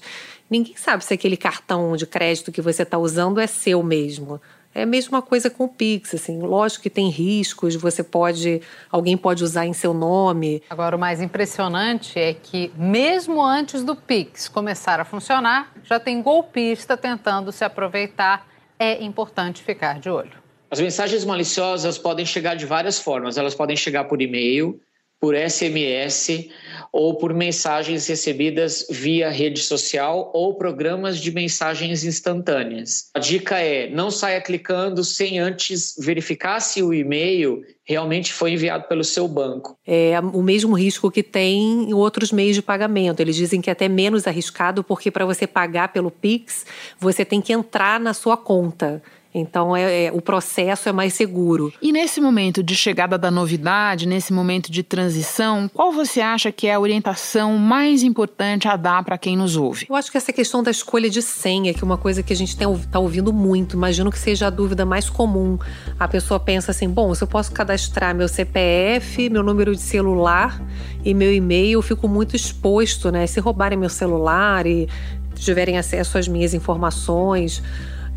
ninguém 0.49 0.75
sabe 0.75 1.03
se 1.03 1.13
aquele 1.13 1.37
cartão 1.37 1.95
de 1.95 2.05
crédito 2.05 2.51
que 2.51 2.61
você 2.61 2.83
está 2.83 2.97
usando 2.97 3.39
é 3.39 3.47
seu 3.47 3.81
mesmo. 3.81 4.39
É 4.73 4.83
a 4.83 4.85
mesma 4.85 5.21
coisa 5.21 5.49
com 5.49 5.65
o 5.65 5.67
Pix, 5.67 6.13
assim. 6.13 6.39
Lógico 6.39 6.83
que 6.83 6.89
tem 6.89 7.09
riscos, 7.09 7.75
você 7.75 8.03
pode. 8.03 8.61
alguém 8.89 9.17
pode 9.17 9.43
usar 9.43 9.65
em 9.65 9.73
seu 9.73 9.93
nome. 9.93 10.63
Agora, 10.69 10.95
o 10.95 10.99
mais 10.99 11.21
impressionante 11.21 12.17
é 12.17 12.33
que, 12.33 12.71
mesmo 12.75 13.43
antes 13.43 13.83
do 13.83 13.95
Pix 13.95 14.47
começar 14.47 14.99
a 14.99 15.05
funcionar, 15.05 15.71
já 15.83 15.99
tem 15.99 16.21
golpista 16.21 16.95
tentando 16.95 17.51
se 17.51 17.63
aproveitar. 17.63 18.47
É 18.79 19.03
importante 19.03 19.61
ficar 19.61 19.99
de 19.99 20.09
olho. 20.09 20.41
As 20.71 20.79
mensagens 20.79 21.25
maliciosas 21.25 21.97
podem 21.97 22.25
chegar 22.25 22.55
de 22.55 22.65
várias 22.65 22.97
formas. 22.97 23.37
Elas 23.37 23.53
podem 23.53 23.75
chegar 23.75 24.05
por 24.05 24.21
e-mail, 24.21 24.79
por 25.21 25.35
SMS 25.35 26.49
ou 26.91 27.15
por 27.15 27.33
mensagens 27.33 28.07
recebidas 28.07 28.87
via 28.89 29.29
rede 29.29 29.61
social 29.61 30.31
ou 30.33 30.55
programas 30.55 31.19
de 31.19 31.31
mensagens 31.31 32.03
instantâneas. 32.03 33.09
A 33.13 33.19
dica 33.19 33.59
é: 33.59 33.87
não 33.89 34.09
saia 34.09 34.41
clicando 34.41 35.03
sem 35.03 35.39
antes 35.39 35.95
verificar 35.97 36.59
se 36.59 36.81
o 36.81 36.91
e-mail 36.91 37.63
realmente 37.85 38.33
foi 38.33 38.53
enviado 38.53 38.85
pelo 38.87 39.03
seu 39.03 39.27
banco. 39.27 39.77
É 39.85 40.19
o 40.19 40.41
mesmo 40.41 40.73
risco 40.75 41.11
que 41.11 41.23
tem 41.23 41.89
em 41.89 41.93
outros 41.93 42.31
meios 42.31 42.55
de 42.55 42.61
pagamento. 42.61 43.19
Eles 43.19 43.35
dizem 43.35 43.61
que 43.61 43.69
é 43.69 43.73
até 43.73 43.87
menos 43.87 44.27
arriscado 44.27 44.83
porque 44.83 45.11
para 45.11 45.25
você 45.25 45.47
pagar 45.47 45.89
pelo 45.89 46.11
Pix, 46.11 46.65
você 46.99 47.25
tem 47.25 47.41
que 47.41 47.53
entrar 47.53 47.99
na 47.99 48.13
sua 48.13 48.37
conta. 48.37 49.01
Então, 49.33 49.75
é, 49.75 50.05
é, 50.05 50.11
o 50.11 50.21
processo 50.21 50.89
é 50.89 50.91
mais 50.91 51.13
seguro. 51.13 51.73
E 51.81 51.91
nesse 51.91 52.19
momento 52.19 52.61
de 52.61 52.75
chegada 52.75 53.17
da 53.17 53.31
novidade, 53.31 54.05
nesse 54.05 54.33
momento 54.33 54.71
de 54.71 54.83
transição, 54.83 55.69
qual 55.73 55.91
você 55.91 56.19
acha 56.19 56.51
que 56.51 56.67
é 56.67 56.73
a 56.73 56.79
orientação 56.79 57.57
mais 57.57 58.03
importante 58.03 58.67
a 58.67 58.75
dar 58.75 59.03
para 59.03 59.17
quem 59.17 59.37
nos 59.37 59.55
ouve? 59.55 59.85
Eu 59.89 59.95
acho 59.95 60.11
que 60.11 60.17
essa 60.17 60.33
questão 60.33 60.61
da 60.61 60.69
escolha 60.69 61.09
de 61.09 61.21
senha, 61.21 61.73
que 61.73 61.81
é 61.81 61.85
uma 61.85 61.97
coisa 61.97 62.21
que 62.21 62.33
a 62.33 62.35
gente 62.35 62.49
está 62.49 62.99
ouvindo 62.99 63.31
muito, 63.31 63.75
imagino 63.75 64.11
que 64.11 64.19
seja 64.19 64.47
a 64.47 64.49
dúvida 64.49 64.85
mais 64.85 65.09
comum. 65.09 65.57
A 65.97 66.07
pessoa 66.07 66.39
pensa 66.39 66.71
assim: 66.71 66.89
bom, 66.89 67.13
se 67.15 67.23
eu 67.23 67.27
posso 67.27 67.51
cadastrar 67.51 67.70
meu 68.15 68.27
CPF, 68.27 69.29
meu 69.29 69.43
número 69.43 69.75
de 69.75 69.81
celular 69.81 70.61
e 71.03 71.13
meu 71.13 71.33
e-mail, 71.33 71.79
eu 71.79 71.81
fico 71.81 72.07
muito 72.07 72.35
exposto, 72.35 73.11
né? 73.11 73.27
Se 73.27 73.39
roubarem 73.39 73.77
meu 73.77 73.89
celular 73.89 74.65
e 74.65 74.87
tiverem 75.35 75.77
acesso 75.77 76.17
às 76.17 76.27
minhas 76.27 76.53
informações. 76.53 77.61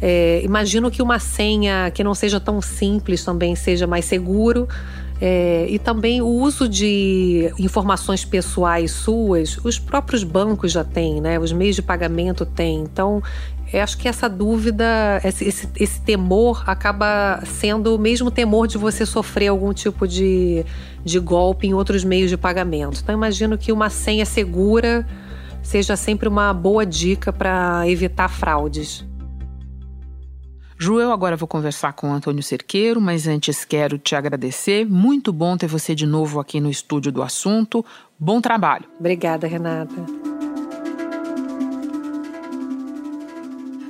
É, 0.01 0.41
imagino 0.45 0.91
que 0.91 1.01
uma 1.01 1.19
senha 1.19 1.91
que 1.91 2.05
não 2.05 2.15
seja 2.15 2.39
tão 2.39 2.61
simples 2.61 3.25
também 3.25 3.55
seja 3.55 3.87
mais 3.87 4.05
seguro. 4.05 4.69
É, 5.21 5.67
e 5.69 5.79
também 5.79 6.21
o 6.21 6.27
uso 6.27 6.69
de 6.69 7.53
informações 7.59 8.25
pessoais 8.25 8.91
suas, 8.91 9.59
os 9.65 9.79
próprios 9.79 10.25
bancos 10.25 10.73
já 10.73 10.83
têm, 10.83 11.21
né? 11.21 11.39
Os 11.39 11.53
meios 11.53 11.77
de 11.77 11.83
pagamento 11.83 12.45
têm. 12.45 12.81
Então, 12.81 13.23
eu 13.73 13.83
acho 13.83 13.97
que 13.97 14.09
essa 14.09 14.29
dúvida, 14.29 15.21
esse, 15.25 15.45
esse, 15.45 15.69
esse, 15.77 16.01
temor 16.01 16.65
acaba 16.67 17.41
sendo 17.45 17.95
o 17.95 17.99
mesmo 17.99 18.31
temor 18.31 18.67
de 18.67 18.77
você 18.77 19.07
sofrer 19.07 19.49
algum 19.49 19.73
tipo 19.73 20.07
de, 20.07 20.65
de 21.05 21.19
golpe 21.19 21.67
em 21.67 21.75
outros 21.75 22.05
meios 22.05 22.29
de 22.29 22.37
pagamento. 22.37 23.01
Então, 23.03 23.15
imagino 23.15 23.57
que 23.57 23.73
uma 23.73 23.91
senha 23.91 24.27
segura 24.27 25.07
seja 25.63 25.97
sempre 25.97 26.29
uma 26.29 26.53
boa 26.53 26.85
dica 26.85 27.33
para 27.33 27.89
evitar 27.89 28.29
fraudes. 28.29 29.05
Ju, 30.79 31.01
eu 31.01 31.13
agora 31.13 31.37
vou 31.37 31.47
conversar 31.47 31.93
com 31.93 32.11
o 32.11 32.13
Antônio 32.13 32.43
Cerqueiro, 32.43 33.01
mas 33.01 33.27
antes 33.27 33.65
quero 33.65 33.99
te 33.99 34.15
agradecer. 34.15 34.85
Muito 34.85 35.33
bom 35.33 35.57
ter 35.57 35.67
você 35.67 35.95
de 35.95 36.07
novo 36.07 36.41
aqui 36.41 36.61
no 36.61 36.71
estúdio 36.71 37.13
do 37.13 37.23
assunto. 37.23 37.85
Bom 38.19 38.41
trabalho. 38.41 38.85
Obrigada, 38.99 39.47
Renata. 39.47 40.44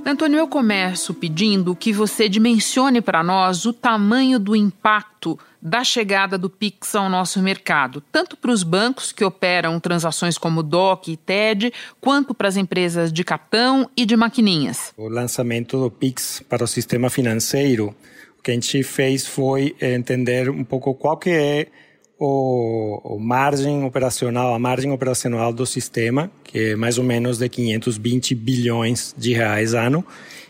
Antônio, 0.06 0.38
eu 0.38 0.46
começo 0.46 1.14
pedindo 1.14 1.74
que 1.74 1.90
você 1.90 2.28
dimensione 2.28 3.00
para 3.00 3.22
nós 3.22 3.64
o 3.64 3.72
tamanho 3.72 4.38
do 4.38 4.54
impacto 4.54 5.38
da 5.62 5.82
chegada 5.82 6.36
do 6.36 6.50
Pix 6.50 6.94
ao 6.94 7.08
nosso 7.08 7.40
mercado, 7.40 8.02
tanto 8.12 8.36
para 8.36 8.50
os 8.50 8.62
bancos 8.62 9.12
que 9.12 9.24
operam 9.24 9.80
transações 9.80 10.36
como 10.36 10.62
DOC 10.62 11.08
e 11.08 11.16
TED, 11.16 11.72
quanto 12.02 12.34
para 12.34 12.48
as 12.48 12.58
empresas 12.58 13.10
de 13.10 13.24
cartão 13.24 13.88
e 13.96 14.04
de 14.04 14.14
maquininhas. 14.14 14.92
O 14.94 15.08
lançamento 15.08 15.80
do 15.80 15.90
Pix 15.90 16.44
para 16.50 16.64
o 16.64 16.68
sistema 16.68 17.08
financeiro, 17.08 17.96
o 18.38 18.42
que 18.42 18.50
a 18.50 18.54
gente 18.54 18.82
fez 18.82 19.26
foi 19.26 19.74
entender 19.80 20.50
um 20.50 20.64
pouco 20.64 20.94
qual 20.94 21.16
que 21.16 21.30
é 21.30 21.68
o, 22.18 23.16
o 23.16 23.18
margem 23.18 23.84
operacional, 23.84 24.54
a 24.54 24.58
margem 24.58 24.90
operacional 24.90 25.52
do 25.52 25.66
sistema, 25.66 26.30
que 26.42 26.58
é 26.58 26.76
mais 26.76 26.98
ou 26.98 27.04
menos 27.04 27.38
de 27.38 27.48
520 27.48 28.34
bilhões 28.34 29.14
de 29.16 29.32
reais 29.32 29.74
ano, 29.74 30.04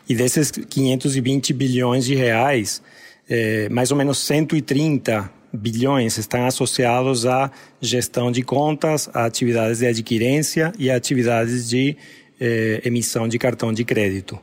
e 0.09 0.15
desses 0.15 0.51
520 0.51 1.53
bilhões 1.53 2.05
de 2.05 2.15
reais, 2.15 2.83
é, 3.29 3.69
mais 3.71 3.91
ou 3.91 3.97
menos 3.97 4.19
130 4.19 5.31
bilhões 5.53 6.19
estão 6.19 6.47
associados 6.47 7.27
à 7.27 7.51
gestão 7.81 8.31
de 8.31 8.43
contas, 8.43 9.09
a 9.15 9.25
atividades 9.25 9.79
de 9.79 9.87
adquirência 9.87 10.73
e 10.79 10.91
a 10.91 10.97
atividades 10.97 11.69
de 11.69 11.97
eh, 12.41 12.83
emissão 12.85 13.29
de 13.29 13.39
cartão 13.39 13.73
de 13.73 13.85
crédito. 13.85 14.39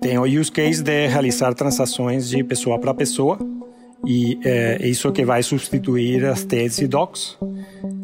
Tem 0.00 0.18
o 0.18 0.22
use 0.22 0.50
case 0.50 0.82
de 0.82 1.06
realizar 1.06 1.52
transações 1.54 2.28
de 2.28 2.42
pessoa 2.42 2.78
para 2.78 2.94
pessoa 2.94 3.38
e 4.06 4.38
é 4.44 4.86
isso 4.86 5.10
que 5.12 5.24
vai 5.24 5.42
substituir 5.42 6.24
as 6.24 6.44
TEDs 6.44 6.78
e 6.78 6.86
DOCs. 6.86 7.38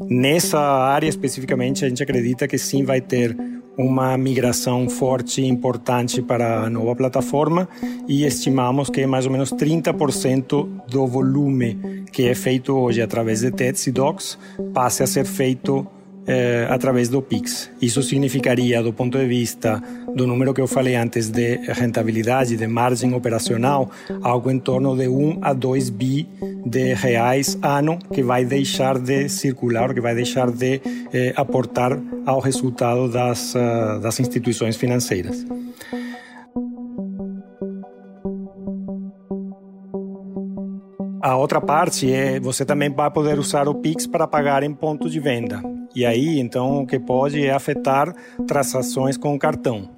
Nessa 0.08 0.58
área 0.58 1.08
especificamente, 1.08 1.84
a 1.84 1.88
gente 1.88 2.02
acredita 2.02 2.48
que 2.48 2.58
sim 2.58 2.84
vai 2.84 3.00
ter 3.00 3.36
uma 3.76 4.16
migração 4.18 4.88
forte 4.88 5.40
e 5.40 5.46
importante 5.46 6.20
para 6.20 6.64
a 6.64 6.70
nova 6.70 6.94
plataforma 6.94 7.68
e 8.06 8.24
estimamos 8.24 8.90
que 8.90 9.06
mais 9.06 9.24
ou 9.24 9.32
menos 9.32 9.52
30% 9.52 10.68
do 10.86 11.06
volume 11.06 12.04
que 12.12 12.28
é 12.28 12.34
feito 12.34 12.74
hoje 12.74 13.00
através 13.00 13.40
de 13.40 13.50
TEDs 13.50 13.86
e 13.86 13.92
DOCs 13.92 14.38
passe 14.74 15.02
a 15.02 15.06
ser 15.06 15.24
feito 15.24 15.86
eh, 16.26 16.66
através 16.70 17.08
do 17.08 17.22
Pix. 17.22 17.70
Isso 17.80 18.02
significaria, 18.02 18.82
do 18.82 18.92
ponto 18.92 19.18
de 19.18 19.26
vista 19.26 19.82
do 20.14 20.26
número 20.26 20.52
que 20.52 20.60
eu 20.60 20.66
falei 20.66 20.96
antes 20.96 21.30
de 21.30 21.56
rentabilidade, 21.72 22.56
de 22.56 22.66
margem 22.66 23.14
operacional, 23.14 23.90
algo 24.22 24.50
em 24.50 24.58
torno 24.58 24.96
de 24.96 25.08
1 25.08 25.38
a 25.42 25.52
2 25.52 25.90
bi 25.90 26.28
de 26.64 26.94
reais 26.94 27.58
ano 27.62 27.98
que 28.12 28.22
vai 28.22 28.44
deixar 28.44 28.98
de 28.98 29.28
circular, 29.28 29.94
que 29.94 30.00
vai 30.00 30.14
deixar 30.14 30.50
de 30.50 30.80
eh, 31.12 31.32
aportar 31.36 31.98
ao 32.26 32.40
resultado 32.40 33.08
das, 33.08 33.54
uh, 33.54 34.00
das 34.00 34.20
instituições 34.20 34.76
financeiras. 34.76 35.44
A 41.22 41.36
outra 41.36 41.60
parte 41.60 42.10
é 42.10 42.40
você 42.40 42.64
também 42.64 42.90
vai 42.90 43.10
poder 43.10 43.38
usar 43.38 43.68
o 43.68 43.74
Pix 43.74 44.06
para 44.06 44.26
pagar 44.26 44.62
em 44.62 44.72
ponto 44.72 45.08
de 45.08 45.20
venda. 45.20 45.62
E 45.94 46.06
aí, 46.06 46.38
então, 46.38 46.82
o 46.82 46.86
que 46.86 46.98
pode 46.98 47.44
é 47.44 47.52
afetar 47.52 48.14
transações 48.46 49.16
com 49.16 49.38
cartão. 49.38 49.88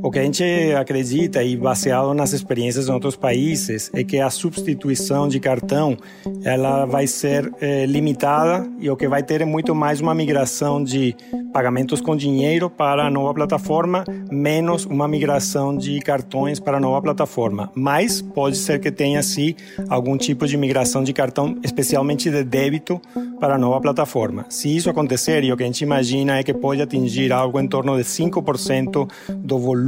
O 0.00 0.10
que 0.10 0.18
a 0.18 0.22
gente 0.22 0.42
acredita 0.78 1.42
e 1.42 1.54
baseado 1.54 2.14
nas 2.14 2.32
experiências 2.32 2.88
em 2.88 2.92
outros 2.92 3.14
países 3.14 3.90
é 3.92 4.02
que 4.02 4.18
a 4.18 4.30
substituição 4.30 5.28
de 5.28 5.38
cartão 5.38 5.96
ela 6.42 6.86
vai 6.86 7.06
ser 7.06 7.52
é, 7.60 7.84
limitada 7.84 8.66
e 8.80 8.88
o 8.88 8.96
que 8.96 9.06
vai 9.06 9.22
ter 9.22 9.42
é 9.42 9.44
muito 9.44 9.74
mais 9.74 10.00
uma 10.00 10.14
migração 10.14 10.82
de 10.82 11.14
pagamentos 11.52 12.00
com 12.00 12.16
dinheiro 12.16 12.70
para 12.70 13.06
a 13.06 13.10
nova 13.10 13.34
plataforma, 13.34 14.04
menos 14.30 14.86
uma 14.86 15.06
migração 15.06 15.76
de 15.76 16.00
cartões 16.00 16.58
para 16.58 16.78
a 16.78 16.80
nova 16.80 17.02
plataforma. 17.02 17.70
Mas 17.74 18.22
pode 18.22 18.56
ser 18.56 18.80
que 18.80 18.90
tenha 18.90 19.22
sim 19.22 19.54
algum 19.88 20.16
tipo 20.16 20.46
de 20.46 20.56
migração 20.56 21.04
de 21.04 21.12
cartão, 21.12 21.58
especialmente 21.62 22.30
de 22.30 22.42
débito, 22.42 23.00
para 23.38 23.56
a 23.56 23.58
nova 23.58 23.80
plataforma. 23.80 24.46
Se 24.48 24.74
isso 24.74 24.88
acontecer, 24.88 25.44
e 25.44 25.52
o 25.52 25.56
que 25.56 25.64
a 25.64 25.66
gente 25.66 25.82
imagina 25.82 26.38
é 26.38 26.42
que 26.42 26.54
pode 26.54 26.80
atingir 26.80 27.32
algo 27.32 27.60
em 27.60 27.66
torno 27.66 27.96
de 27.96 28.04
5% 28.04 29.10
do 29.36 29.58
volume 29.58 29.81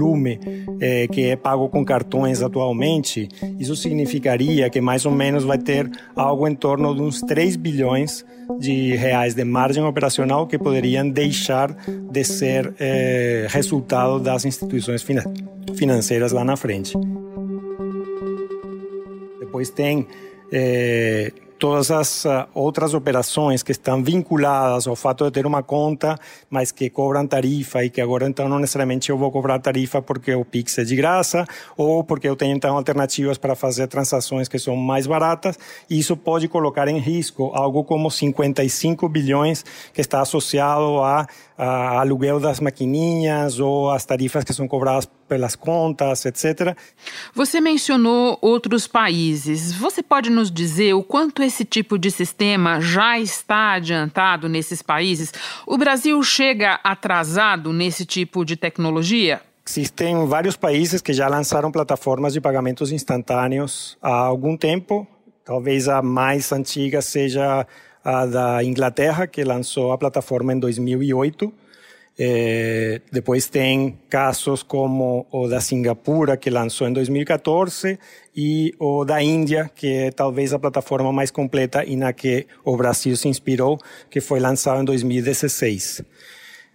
eh, 0.81 1.07
que 1.09 1.27
é 1.27 1.37
pago 1.37 1.69
com 1.69 1.85
cartões 1.85 2.43
atualmente, 2.43 3.29
isso 3.59 3.77
significaria 3.77 4.69
que 4.71 4.81
mais 4.81 5.07
ou 5.07 5.13
menos 5.13 5.45
vai 5.45 5.59
ter 5.59 5.91
algo 6.17 6.47
em 6.49 6.55
torno 6.55 6.95
de 6.95 7.03
uns 7.03 7.21
3 7.21 7.57
bilhões 7.57 8.25
de 8.59 8.95
reais 8.97 9.35
de 9.35 9.45
margem 9.45 9.83
operacional 9.85 10.47
que 10.47 10.59
poderiam 10.59 11.09
deixar 11.09 11.77
de 12.11 12.25
ser 12.25 12.75
eh, 12.79 13.47
resultado 13.49 14.21
das 14.21 14.45
instituições 14.45 15.05
financeiras 15.75 16.33
lá 16.33 16.45
na 16.45 16.57
frente. 16.57 16.95
Depois 19.41 19.71
tem 19.71 20.07
eh, 20.53 21.33
todas 21.65 21.91
as 21.91 22.27
uh, 22.27 22.47
outras 22.53 22.93
operações 22.93 23.63
que 23.63 23.73
estão 23.73 24.05
vinculadas 24.05 24.87
ao 24.87 24.95
fato 24.95 25.25
de 25.25 25.31
ter 25.31 25.47
uma 25.47 25.63
conta, 25.63 26.15
mas 26.51 26.71
que 26.71 26.91
cobram 26.91 27.27
tarifa 27.27 27.83
e 27.83 27.89
que 27.89 28.03
agora 28.03 28.29
então 28.29 28.51
não 28.51 28.59
necessariamente 28.59 29.09
eu 29.09 29.17
vou 29.17 29.33
cobrar 29.33 29.59
tarifa 29.59 30.03
porque 30.03 30.35
o 30.35 30.45
Pix 30.45 30.77
é 30.77 30.85
de 30.85 30.95
graça 30.95 31.47
ou 31.75 32.05
porque 32.05 32.29
eu 32.29 32.37
tenho 32.37 32.55
então 32.55 32.77
alternativas 32.77 33.39
para 33.39 33.55
fazer 33.55 33.87
transações 33.87 34.47
que 34.47 34.59
são 34.59 34.77
mais 34.77 35.07
baratas. 35.07 35.59
Isso 35.89 36.15
pode 36.19 36.49
colocar 36.49 36.87
em 36.87 36.99
risco 36.99 37.51
algo 37.55 37.83
como 37.83 38.11
55 38.11 39.09
bilhões 39.09 39.65
que 39.95 40.03
está 40.03 40.21
associado 40.21 40.99
a, 41.03 41.27
a 41.57 42.01
aluguel 42.01 42.41
das 42.41 42.61
maquininhas 42.61 43.61
ou 43.61 43.91
as 43.91 44.05
tarifas 44.05 44.45
que 44.45 44.53
são 44.53 44.67
cobradas 44.67 45.09
pelas 45.29 45.55
contas, 45.55 46.25
etc. 46.27 46.77
Você 47.35 47.61
mencionou 47.61 48.39
outros 48.41 48.87
países. 48.87 49.73
Você 49.73 50.03
pode 50.03 50.31
nos 50.31 50.51
dizer 50.51 50.95
o 50.95 51.03
quanto 51.03 51.43
esse 51.43 51.65
tipo 51.65 51.99
de 51.99 52.11
sistema 52.11 52.81
já 52.81 53.19
está 53.19 53.73
adiantado 53.73 54.49
nesses 54.49 54.83
países? 54.83 55.33
O 55.67 55.79
Brasil 55.79 56.23
chega 56.23 56.81
atrasado 56.83 57.73
nesse 57.73 58.05
tipo 58.05 58.45
de 58.45 58.57
tecnologia? 58.57 59.41
Existem 59.67 60.27
vários 60.27 60.57
países 60.57 61.01
que 61.01 61.13
já 61.13 61.27
lançaram 61.27 61.73
plataformas 61.73 62.35
de 62.35 62.41
pagamentos 62.41 62.93
instantâneos 62.93 63.97
há 64.03 64.13
algum 64.13 64.57
tempo 64.57 65.09
Talvez 65.45 65.89
a 65.89 66.01
mais 66.01 66.51
antiga 66.53 67.03
seja 67.03 67.67
a 68.05 68.27
da 68.27 68.63
Inglaterra, 68.63 69.27
que 69.27 69.43
lançou 69.43 69.93
a 69.93 69.99
plataforma 69.99 70.53
em 70.53 70.59
2008. 70.59 71.53
É, 72.17 73.01
depois 73.11 73.49
tem 73.49 73.99
casos 74.09 74.63
como 74.63 75.27
o 75.33 75.49
da 75.49 75.61
Singapura, 75.61 76.37
que 76.37 76.49
lançou 76.49 76.87
em 76.87 76.93
2014, 76.93 77.99
e 78.37 78.73
o 78.79 79.05
da 79.05 79.21
Índia, 79.21 79.69
que 79.75 79.93
é 79.93 80.11
talvez 80.13 80.53
a 80.53 80.59
plataforma 80.59 81.13
mais 81.13 81.31
completa 81.33 81.85
e 81.85 81.97
na 81.97 82.13
que 82.13 82.47
o 82.65 82.77
Brasil 82.77 83.17
se 83.17 83.27
inspirou, 83.27 83.79
que 84.09 84.21
foi 84.21 84.39
lançado 84.39 84.81
em 84.81 84.85
2016 84.85 86.05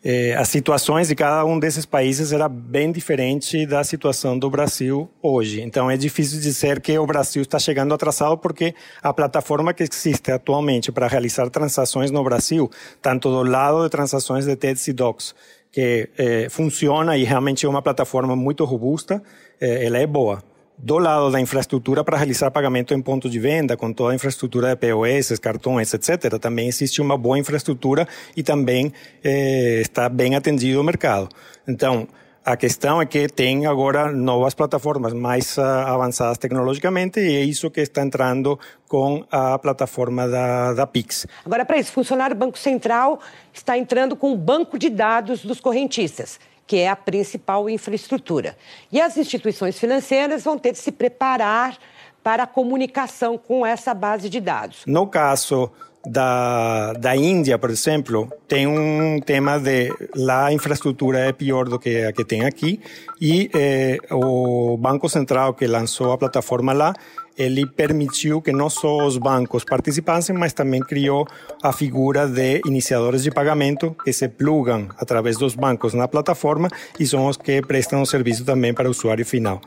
eh, 0.04 0.34
as 0.36 0.48
situações 0.48 1.10
de 1.10 1.16
cada 1.16 1.44
um 1.46 1.60
desses 1.60 1.86
países 1.86 2.32
era 2.32 2.48
bem 2.48 2.92
diferente 2.92 3.66
da 3.66 3.84
situação 3.84 4.38
do 4.40 4.50
Brasil 4.50 5.10
hoje. 5.22 5.62
Então 5.62 5.92
é 5.92 5.98
difícil 5.98 6.40
dizer 6.40 6.80
que 6.80 6.98
o 6.98 7.06
Brasil 7.06 7.42
está 7.42 7.60
chegando 7.60 7.94
atrasado 7.94 8.38
porque 8.38 8.74
a 9.02 9.14
plataforma 9.14 9.74
que 9.74 9.84
existe 9.84 10.32
atualmente 10.32 10.92
para 10.92 11.08
realizar 11.08 11.50
transações 11.50 12.12
no 12.12 12.24
Brasil, 12.24 12.70
tanto 13.02 13.30
do 13.30 13.44
lado 13.44 13.84
de 13.84 13.90
transações 13.90 14.46
de 14.46 14.56
TEDs 14.56 14.88
e 14.88 14.94
DOCs, 14.94 15.36
que 15.72 16.10
eh, 16.18 16.48
funciona 16.50 17.18
e 17.18 17.24
realmente 17.24 17.66
é 17.66 17.70
uma 17.70 17.82
plataforma 17.82 18.36
muito 18.36 18.64
robusta, 18.66 19.22
eh, 19.60 19.86
ela 19.86 19.98
é 19.98 20.08
boa 20.08 20.49
do 20.82 20.98
lado 20.98 21.30
da 21.30 21.40
infraestrutura 21.40 22.04
para 22.04 22.18
realizar 22.18 22.50
pagamento 22.52 22.94
em 22.94 23.02
pontos 23.02 23.30
de 23.30 23.40
venda, 23.40 23.76
com 23.76 23.92
toda 23.92 24.14
a 24.14 24.16
infraestrutura 24.16 24.70
de 24.70 24.76
POS, 24.78 25.38
cartões, 25.40 25.94
etc., 25.94 26.40
também 26.40 26.68
existe 26.68 27.02
uma 27.02 27.18
boa 27.18 27.38
infraestrutura 27.38 28.08
e 28.36 28.42
também 28.42 28.94
eh, 29.24 29.80
está 29.82 30.08
bem 30.08 30.36
atendido 30.36 30.80
o 30.80 30.84
mercado. 30.84 31.28
Então, 31.68 32.08
a 32.46 32.56
questão 32.56 33.02
é 33.02 33.06
que 33.06 33.28
tem 33.28 33.68
agora 33.68 34.12
novas 34.12 34.54
plataformas 34.54 35.14
mais 35.14 35.58
uh, 35.58 35.62
avançadas 35.62 36.38
tecnologicamente 36.38 37.20
e 37.20 37.36
é 37.36 37.42
isso 37.42 37.70
que 37.70 37.82
está 37.82 38.02
entrando 38.02 38.58
com 38.88 39.24
a 39.30 39.60
plataforma 39.60 40.28
da, 40.28 40.74
da 40.74 40.88
Pix. 40.88 41.28
Agora, 41.46 41.66
para 41.66 41.78
isso 41.78 41.92
funcionar, 41.92 42.32
o 42.32 42.36
Banco 42.36 42.58
Central 42.58 43.20
está 43.54 43.78
entrando 43.78 44.16
com 44.16 44.32
o 44.32 44.38
banco 44.38 44.80
de 44.80 44.90
dados 44.90 45.44
dos 45.44 45.60
correntistas 45.60 46.40
que 46.70 46.78
é 46.78 46.88
a 46.88 46.96
principal 46.96 47.68
infraestrutura. 47.68 48.56
E 48.92 49.02
as 49.02 49.18
instituições 49.18 49.80
financeiras 49.80 50.44
vão 50.44 50.56
ter 50.56 50.72
de 50.72 50.78
se 50.78 50.92
preparar 50.92 51.76
para 52.22 52.44
a 52.44 52.48
comunicação 52.48 53.40
com 53.40 53.66
essa 53.66 53.92
base 53.92 54.30
de 54.30 54.40
dados. 54.40 54.84
No 54.86 55.08
caso 55.08 55.72
da, 56.06 56.94
da 56.94 57.16
Índia, 57.16 57.58
por 57.58 57.72
exemplo, 57.72 58.32
tem 58.48 58.68
um 58.68 59.20
tema 59.20 59.58
de 59.58 59.92
lá 60.16 60.46
a 60.46 60.54
infraestrutura 60.54 61.18
é 61.18 61.32
pior 61.34 61.68
do 61.68 61.80
que 61.80 62.04
a 62.04 62.14
que 62.14 62.24
tem 62.24 62.46
aqui 62.46 62.80
e 63.20 63.50
eh, 63.52 63.98
o 64.12 64.78
Banco 64.78 65.10
Central 65.10 65.56
que 65.56 65.66
lançou 65.66 66.12
a 66.12 66.20
plataforma 66.20 66.72
lá 66.72 66.94
ele 67.38 67.66
permitiu 67.66 68.42
que 68.42 68.52
não 68.52 68.70
só 68.70 69.06
os 69.06 69.18
bancos 69.18 69.64
participassem, 69.64 70.36
mas 70.36 70.54
também 70.54 70.82
criou 70.82 71.28
a 71.62 71.72
figura 71.72 72.28
de 72.28 72.62
iniciadores 72.66 73.24
de 73.24 73.32
pagamento 73.32 73.96
que 74.04 74.12
se 74.14 74.28
plugam 74.28 74.90
através 74.98 75.38
dos 75.38 75.56
bancos 75.56 75.94
na 75.94 76.08
plataforma 76.08 76.70
e 77.00 77.06
são 77.06 77.28
os 77.28 77.38
que 77.38 77.62
prestam 77.62 78.02
o 78.02 78.06
serviço 78.06 78.44
também 78.44 78.74
para 78.74 78.88
o 78.88 78.92
usuário 78.92 79.26
final. 79.26 79.62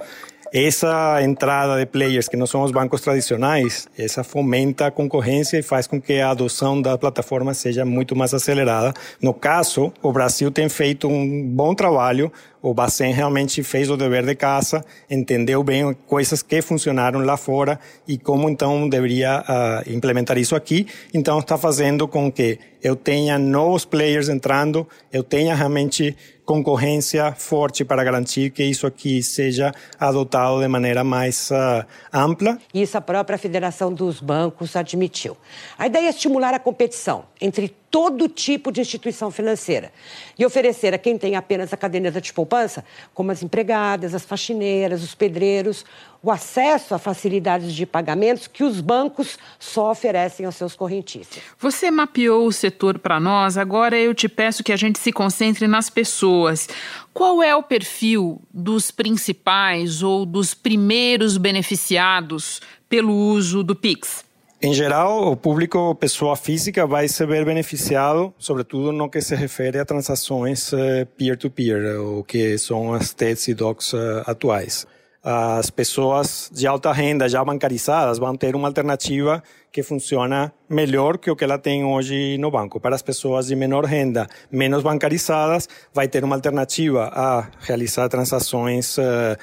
Essa 0.55 1.23
entrada 1.23 1.79
de 1.79 1.87
players 1.87 2.29
que 2.29 2.37
não 2.37 2.47
são 2.47 2.63
os 2.63 2.71
bancos 2.71 3.01
tradicionais, 3.01 3.89
essa 3.97 4.23
fomenta 4.23 4.89
a 4.89 4.91
concorrência 4.91 5.57
e 5.57 5.63
faz 5.63 5.87
com 5.87 5.99
que 5.99 6.21
a 6.21 6.29
adoção 6.29 6.83
da 6.83 6.99
plataforma 6.99 7.55
seja 7.55 7.87
muito 7.87 8.15
mais 8.15 8.35
acelerada. 8.35 8.93
No 9.19 9.33
caso, 9.33 9.91
o 10.03 10.13
Brasil 10.13 10.51
tem 10.51 10.69
feito 10.69 11.09
um 11.09 11.49
bom 11.49 11.75
trabalho 11.75 12.31
o 12.63 12.73
Bacen 12.73 13.13
realmente 13.13 13.63
fez 13.65 13.91
o 13.91 13.97
dever 13.97 14.25
de 14.25 14.37
casa, 14.37 14.85
entendeu 15.11 15.65
bem 15.65 15.93
coisas 16.07 16.43
que 16.43 16.63
funcionaram 16.63 17.21
lá 17.21 17.37
fora 17.37 17.79
e 18.07 18.17
como 18.17 18.49
então 18.49 18.89
deveria 18.89 19.41
uh, 19.41 19.93
implementar 19.93 20.39
isso 20.39 20.55
aqui. 20.55 20.87
Então 21.13 21.41
está 21.41 21.59
fazendo 21.59 22.07
com 22.07 22.31
que 22.31 22.61
eu 22.81 22.95
tenha 22.95 23.37
novos 23.39 23.85
players 23.85 24.29
entrando, 24.29 24.89
eu 25.13 25.25
tenha 25.25 25.55
realmente 25.55 26.17
concorrência 26.45 27.33
forte 27.33 27.85
para 27.85 28.03
garantir 28.03 28.51
que 28.51 28.65
isso 28.65 28.87
aqui 28.87 29.23
seja 29.23 29.73
adotado 29.99 30.61
de 30.61 30.69
maneira 30.69 31.03
mais 31.03 31.51
uh, 31.51 31.85
ampla. 32.13 32.59
Isso 32.73 32.97
a 32.97 33.01
própria 33.01 33.39
Federação 33.39 33.93
dos 33.93 34.21
Bancos 34.21 34.77
admitiu. 34.77 35.37
A 35.77 35.87
ideia 35.87 36.07
é 36.07 36.11
estimular 36.11 36.55
a 36.55 36.59
competição 36.59 37.25
entre 37.41 37.75
todo 37.93 38.27
tipo 38.27 38.73
de 38.73 38.81
instituição 38.81 39.31
financeira 39.31 39.93
e 40.39 40.47
oferecer 40.47 40.95
a 40.95 40.99
quem 40.99 41.19
tem 41.19 41.37
apenas 41.37 41.75
a 41.75 41.77
caderneta 41.77 42.23
de 42.23 42.33
poupança, 42.33 42.83
como 43.13 43.31
as 43.31 43.43
empregadas, 43.43 44.15
as 44.15 44.25
faxineiras, 44.25 45.03
os 45.03 45.15
pedreiros, 45.15 45.85
o 46.23 46.31
acesso 46.31 46.95
a 46.95 46.99
facilidades 46.99 47.75
de 47.75 47.85
pagamentos 47.85 48.47
que 48.47 48.65
os 48.65 48.81
bancos 48.81 49.39
só 49.59 49.91
oferecem 49.91 50.47
aos 50.47 50.57
seus 50.57 50.75
correntistas. 50.75 51.43
Você 51.59 51.91
mapeou 51.91 52.47
o 52.47 52.53
setor 52.53 52.99
para 52.99 53.21
nós, 53.21 53.59
agora 53.59 53.99
eu 53.99 54.15
te 54.15 54.27
peço 54.27 54.65
que 54.65 54.73
a 54.73 54.77
gente 54.77 54.99
se 54.99 55.13
concentre 55.13 55.69
nas 55.69 55.91
pessoas. 55.91 56.71
Qual 57.13 57.43
é 57.43 57.55
o 57.55 57.63
perfil 57.63 58.41
dos 58.51 58.91
principais 58.91 60.03
ou 60.03 60.25
dos 60.25 60.55
primeiros 60.55 61.37
beneficiados 61.37 62.63
pelo 62.89 63.15
uso 63.15 63.63
do 63.63 63.77
Pix? 63.77 64.32
Em 64.65 64.73
geral, 64.73 65.33
o 65.33 65.37
público 65.37 65.93
pessoa 65.97 66.37
física 66.37 66.87
vai 66.87 67.09
se 67.09 67.27
ver 67.27 67.45
beneficiado, 67.45 68.33
sobretudo 68.39 68.93
no 68.93 69.11
que 69.11 69.21
se 69.21 69.35
refere 69.35 69.77
a 69.81 69.85
transações 69.85 70.73
eh, 70.73 71.05
peer-to-peer, 71.17 71.83
-peer, 71.83 72.01
o 72.01 72.23
que 72.23 72.57
são 72.59 72.95
as 72.95 73.13
TEDs 73.13 73.49
e 73.49 73.55
DOCs 73.55 73.93
eh, 73.93 74.23
atuais. 74.25 74.87
As 75.21 75.69
pessoas 75.69 76.49
de 76.53 76.65
alta 76.69 76.93
renda 76.93 77.29
já 77.29 77.45
bancarizadas 77.45 78.19
vão 78.19 78.37
ter 78.37 78.55
uma 78.55 78.69
alternativa 78.69 79.43
que 79.73 79.83
funciona 79.83 80.53
melhor 80.69 81.19
que 81.19 81.29
o 81.29 81.35
que 81.35 81.43
ela 81.43 81.59
tem 81.59 81.85
hoje 81.85 82.39
no 82.39 82.49
banco. 82.49 82.79
Para 82.79 82.95
as 82.95 83.03
pessoas 83.03 83.49
de 83.49 83.57
menor 83.57 83.85
renda, 83.85 84.29
menos 84.49 84.85
bancarizadas, 84.85 85.69
vai 85.93 86.07
ter 86.07 86.23
uma 86.23 86.37
alternativa 86.37 87.11
a 87.13 87.49
realizar 87.61 88.09
transações 88.09 88.97
uh, 88.99 89.37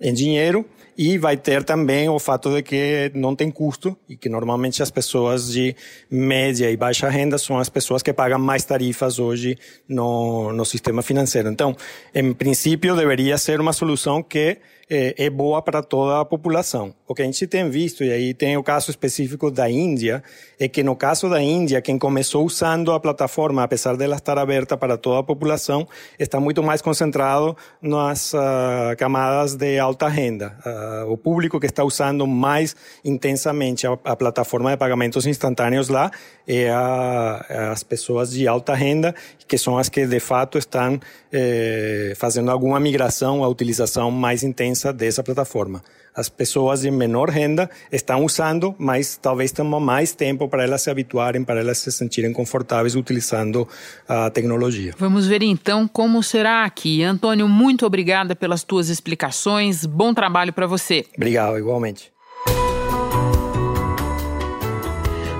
em 0.00 0.12
dinheiro 0.12 0.66
e 0.98 1.16
vai 1.16 1.36
ter 1.36 1.62
também 1.62 2.08
o 2.08 2.18
fato 2.18 2.52
de 2.52 2.60
que 2.60 3.12
não 3.14 3.36
tem 3.36 3.52
custo 3.52 3.96
e 4.08 4.16
que 4.16 4.28
normalmente 4.28 4.82
as 4.82 4.90
pessoas 4.90 5.48
de 5.52 5.76
média 6.10 6.68
e 6.68 6.76
baixa 6.76 7.08
renda 7.08 7.38
são 7.38 7.56
as 7.56 7.68
pessoas 7.68 8.02
que 8.02 8.12
pagam 8.12 8.40
mais 8.40 8.64
tarifas 8.64 9.20
hoje 9.20 9.56
no, 9.88 10.52
no 10.52 10.64
sistema 10.64 11.00
financeiro. 11.00 11.48
Então, 11.48 11.76
em 12.12 12.34
princípio, 12.34 12.96
deveria 12.96 13.38
ser 13.38 13.60
uma 13.60 13.72
solução 13.72 14.24
que 14.24 14.58
é, 14.90 15.26
é 15.26 15.30
boa 15.30 15.60
para 15.60 15.82
toda 15.82 16.20
a 16.20 16.24
população. 16.24 16.94
O 17.06 17.14
que 17.14 17.22
a 17.22 17.24
gente 17.24 17.46
tem 17.46 17.68
visto, 17.68 18.02
e 18.02 18.10
aí 18.10 18.34
tem 18.34 18.56
o 18.56 18.62
caso 18.62 18.90
específico 18.90 19.50
da 19.50 19.68
Índia, 19.70 20.22
é 20.58 20.66
que 20.66 20.82
no 20.82 20.96
caso 20.96 21.28
da 21.28 21.40
Índia, 21.40 21.80
quem 21.80 21.98
começou 21.98 22.44
usando 22.44 22.92
a 22.92 23.00
plataforma, 23.00 23.62
apesar 23.62 23.96
dela 23.96 24.16
estar 24.16 24.38
aberta 24.38 24.76
para 24.76 24.96
toda 24.96 25.20
a 25.20 25.22
população, 25.22 25.86
está 26.18 26.40
muito 26.40 26.62
mais 26.62 26.80
concentrado 26.80 27.56
nas 27.82 28.32
uh, 28.32 28.96
camadas 28.96 29.54
de 29.54 29.78
alta 29.78 30.08
renda. 30.08 30.56
Uh, 30.60 30.87
o 31.08 31.16
público 31.16 31.58
que 31.60 31.66
está 31.66 31.84
usando 31.84 32.26
mais 32.26 32.74
intensamente 33.04 33.86
a, 33.86 33.98
a 34.04 34.16
plataforma 34.16 34.70
de 34.70 34.76
pagamentos 34.76 35.26
instantâneos 35.26 35.88
lá 35.88 36.10
é 36.46 36.70
a, 36.70 37.46
é 37.48 37.58
as 37.68 37.82
pessoas 37.82 38.30
de 38.30 38.46
alta 38.48 38.74
renda, 38.74 39.14
que 39.46 39.58
são 39.58 39.78
as 39.78 39.88
que 39.88 40.06
de 40.06 40.20
fato 40.20 40.58
estão 40.58 41.00
eh, 41.32 42.12
fazendo 42.16 42.50
alguma 42.50 42.78
migração 42.80 43.44
à 43.44 43.48
utilização 43.48 44.10
mais 44.10 44.42
intensa 44.42 44.92
dessa 44.92 45.22
plataforma. 45.22 45.82
As 46.14 46.28
pessoas 46.28 46.80
de 46.80 46.90
menor 46.90 47.28
renda 47.28 47.70
estão 47.92 48.24
usando, 48.24 48.74
mas 48.78 49.16
talvez 49.16 49.52
tenham 49.52 49.80
mais 49.80 50.12
tempo 50.12 50.48
para 50.48 50.64
elas 50.64 50.82
se 50.82 50.90
habituarem, 50.90 51.44
para 51.44 51.60
elas 51.60 51.78
se 51.78 51.92
sentirem 51.92 52.32
confortáveis 52.32 52.94
utilizando 52.94 53.68
a 54.08 54.30
tecnologia. 54.30 54.94
Vamos 54.98 55.26
ver 55.26 55.42
então 55.42 55.86
como 55.86 56.22
será 56.22 56.64
aqui. 56.64 57.02
Antônio, 57.02 57.48
muito 57.48 57.86
obrigada 57.86 58.34
pelas 58.34 58.62
tuas 58.62 58.88
explicações. 58.88 59.86
Bom 59.86 60.12
trabalho 60.12 60.52
para 60.52 60.66
você. 60.66 61.04
Obrigado, 61.16 61.58
igualmente. 61.58 62.12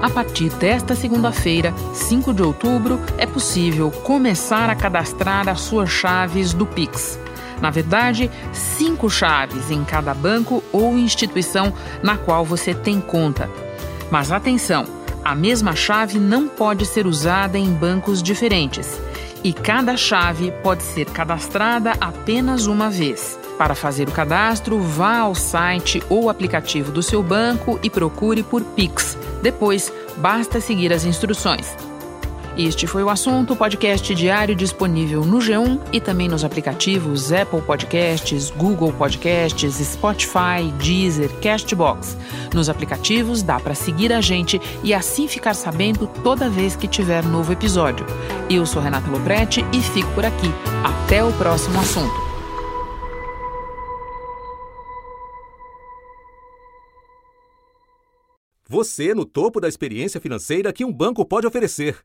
A 0.01 0.09
partir 0.09 0.49
desta 0.51 0.95
segunda-feira, 0.95 1.75
5 1.93 2.33
de 2.33 2.43
outubro, 2.43 3.01
é 3.19 3.27
possível 3.27 3.91
começar 3.91 4.71
a 4.71 4.77
cadastrar 4.77 5.49
as 5.49 5.61
suas 5.63 5.91
chaves 5.91 6.53
do 6.53 6.65
Pix. 6.65 7.19
Na 7.61 7.71
verdade, 7.71 8.31
cinco 8.53 9.11
chaves 9.11 9.71
em 9.71 9.85
cada 9.85 10.15
banco 10.15 10.63
ou 10.73 10.99
instituição 10.99 11.73
na 12.03 12.17
qual 12.17 12.45
você 12.45 12.75
tem 12.75 13.01
conta. 13.01 13.49
Mas 14.11 14.33
atenção, 14.33 14.87
a 15.25 15.35
mesma 15.35 15.75
chave 15.75 16.19
não 16.19 16.49
pode 16.49 16.87
ser 16.87 17.07
usada 17.07 17.59
em 17.59 17.73
bancos 17.73 18.23
diferentes 18.23 18.99
e 19.43 19.53
cada 19.53 19.97
chave 19.97 20.53
pode 20.63 20.83
ser 20.83 21.07
cadastrada 21.07 21.93
apenas 22.01 22.67
uma 22.67 22.91
vez. 22.91 23.39
Para 23.57 23.75
fazer 23.75 24.09
o 24.09 24.13
cadastro, 24.13 24.81
vá 24.81 25.19
ao 25.19 25.35
site 25.35 26.03
ou 26.09 26.31
aplicativo 26.31 26.93
do 26.93 27.03
seu 27.03 27.23
banco 27.23 27.79
e 27.83 27.91
procure 27.91 28.43
por 28.43 28.63
Pix. 28.63 29.19
Depois, 29.43 29.93
basta 30.17 30.61
seguir 30.61 30.93
as 30.93 31.05
instruções. 31.05 31.88
Este 32.59 32.89
foi 32.89 33.05
o 33.05 33.09
assunto, 33.09 33.55
podcast 33.55 34.13
diário 34.17 34.53
disponível 34.53 35.25
no 35.25 35.39
G1 35.39 35.81
e 35.93 36.01
também 36.01 36.29
nos 36.29 36.45
aplicativos 36.45 37.33
Apple 37.33 37.63
Podcasts, 37.63 38.51
Google 38.51 38.93
Podcasts, 38.93 39.75
Spotify, 39.77 40.69
Deezer, 40.83 41.31
Castbox. 41.41 42.17
Nos 42.53 42.69
aplicativos 42.69 43.45
dá 43.45 43.61
para 43.61 43.77
seguir 43.77 44.13
a 44.13 44.21
gente 44.21 44.61
e 44.83 44.93
assim 44.93 45.29
ficar 45.29 45.55
sabendo 45.55 46.09
toda 46.25 46.51
vez 46.51 46.75
que 46.75 46.89
tiver 46.89 47.25
novo 47.25 47.53
episódio. 47.53 48.05
Eu 48.51 48.67
sou 48.67 48.83
Renata 48.83 49.09
Loprete 49.09 49.65
e 49.73 49.81
fico 49.81 50.11
por 50.13 50.27
aqui. 50.27 50.49
Até 50.83 51.23
o 51.23 51.33
próximo 51.35 51.79
assunto. 51.79 52.29
Você 58.69 59.15
no 59.15 59.25
topo 59.25 59.61
da 59.61 59.69
experiência 59.69 60.21
financeira 60.21 60.73
que 60.73 60.85
um 60.85 60.93
banco 60.93 61.25
pode 61.25 61.47
oferecer. 61.47 62.05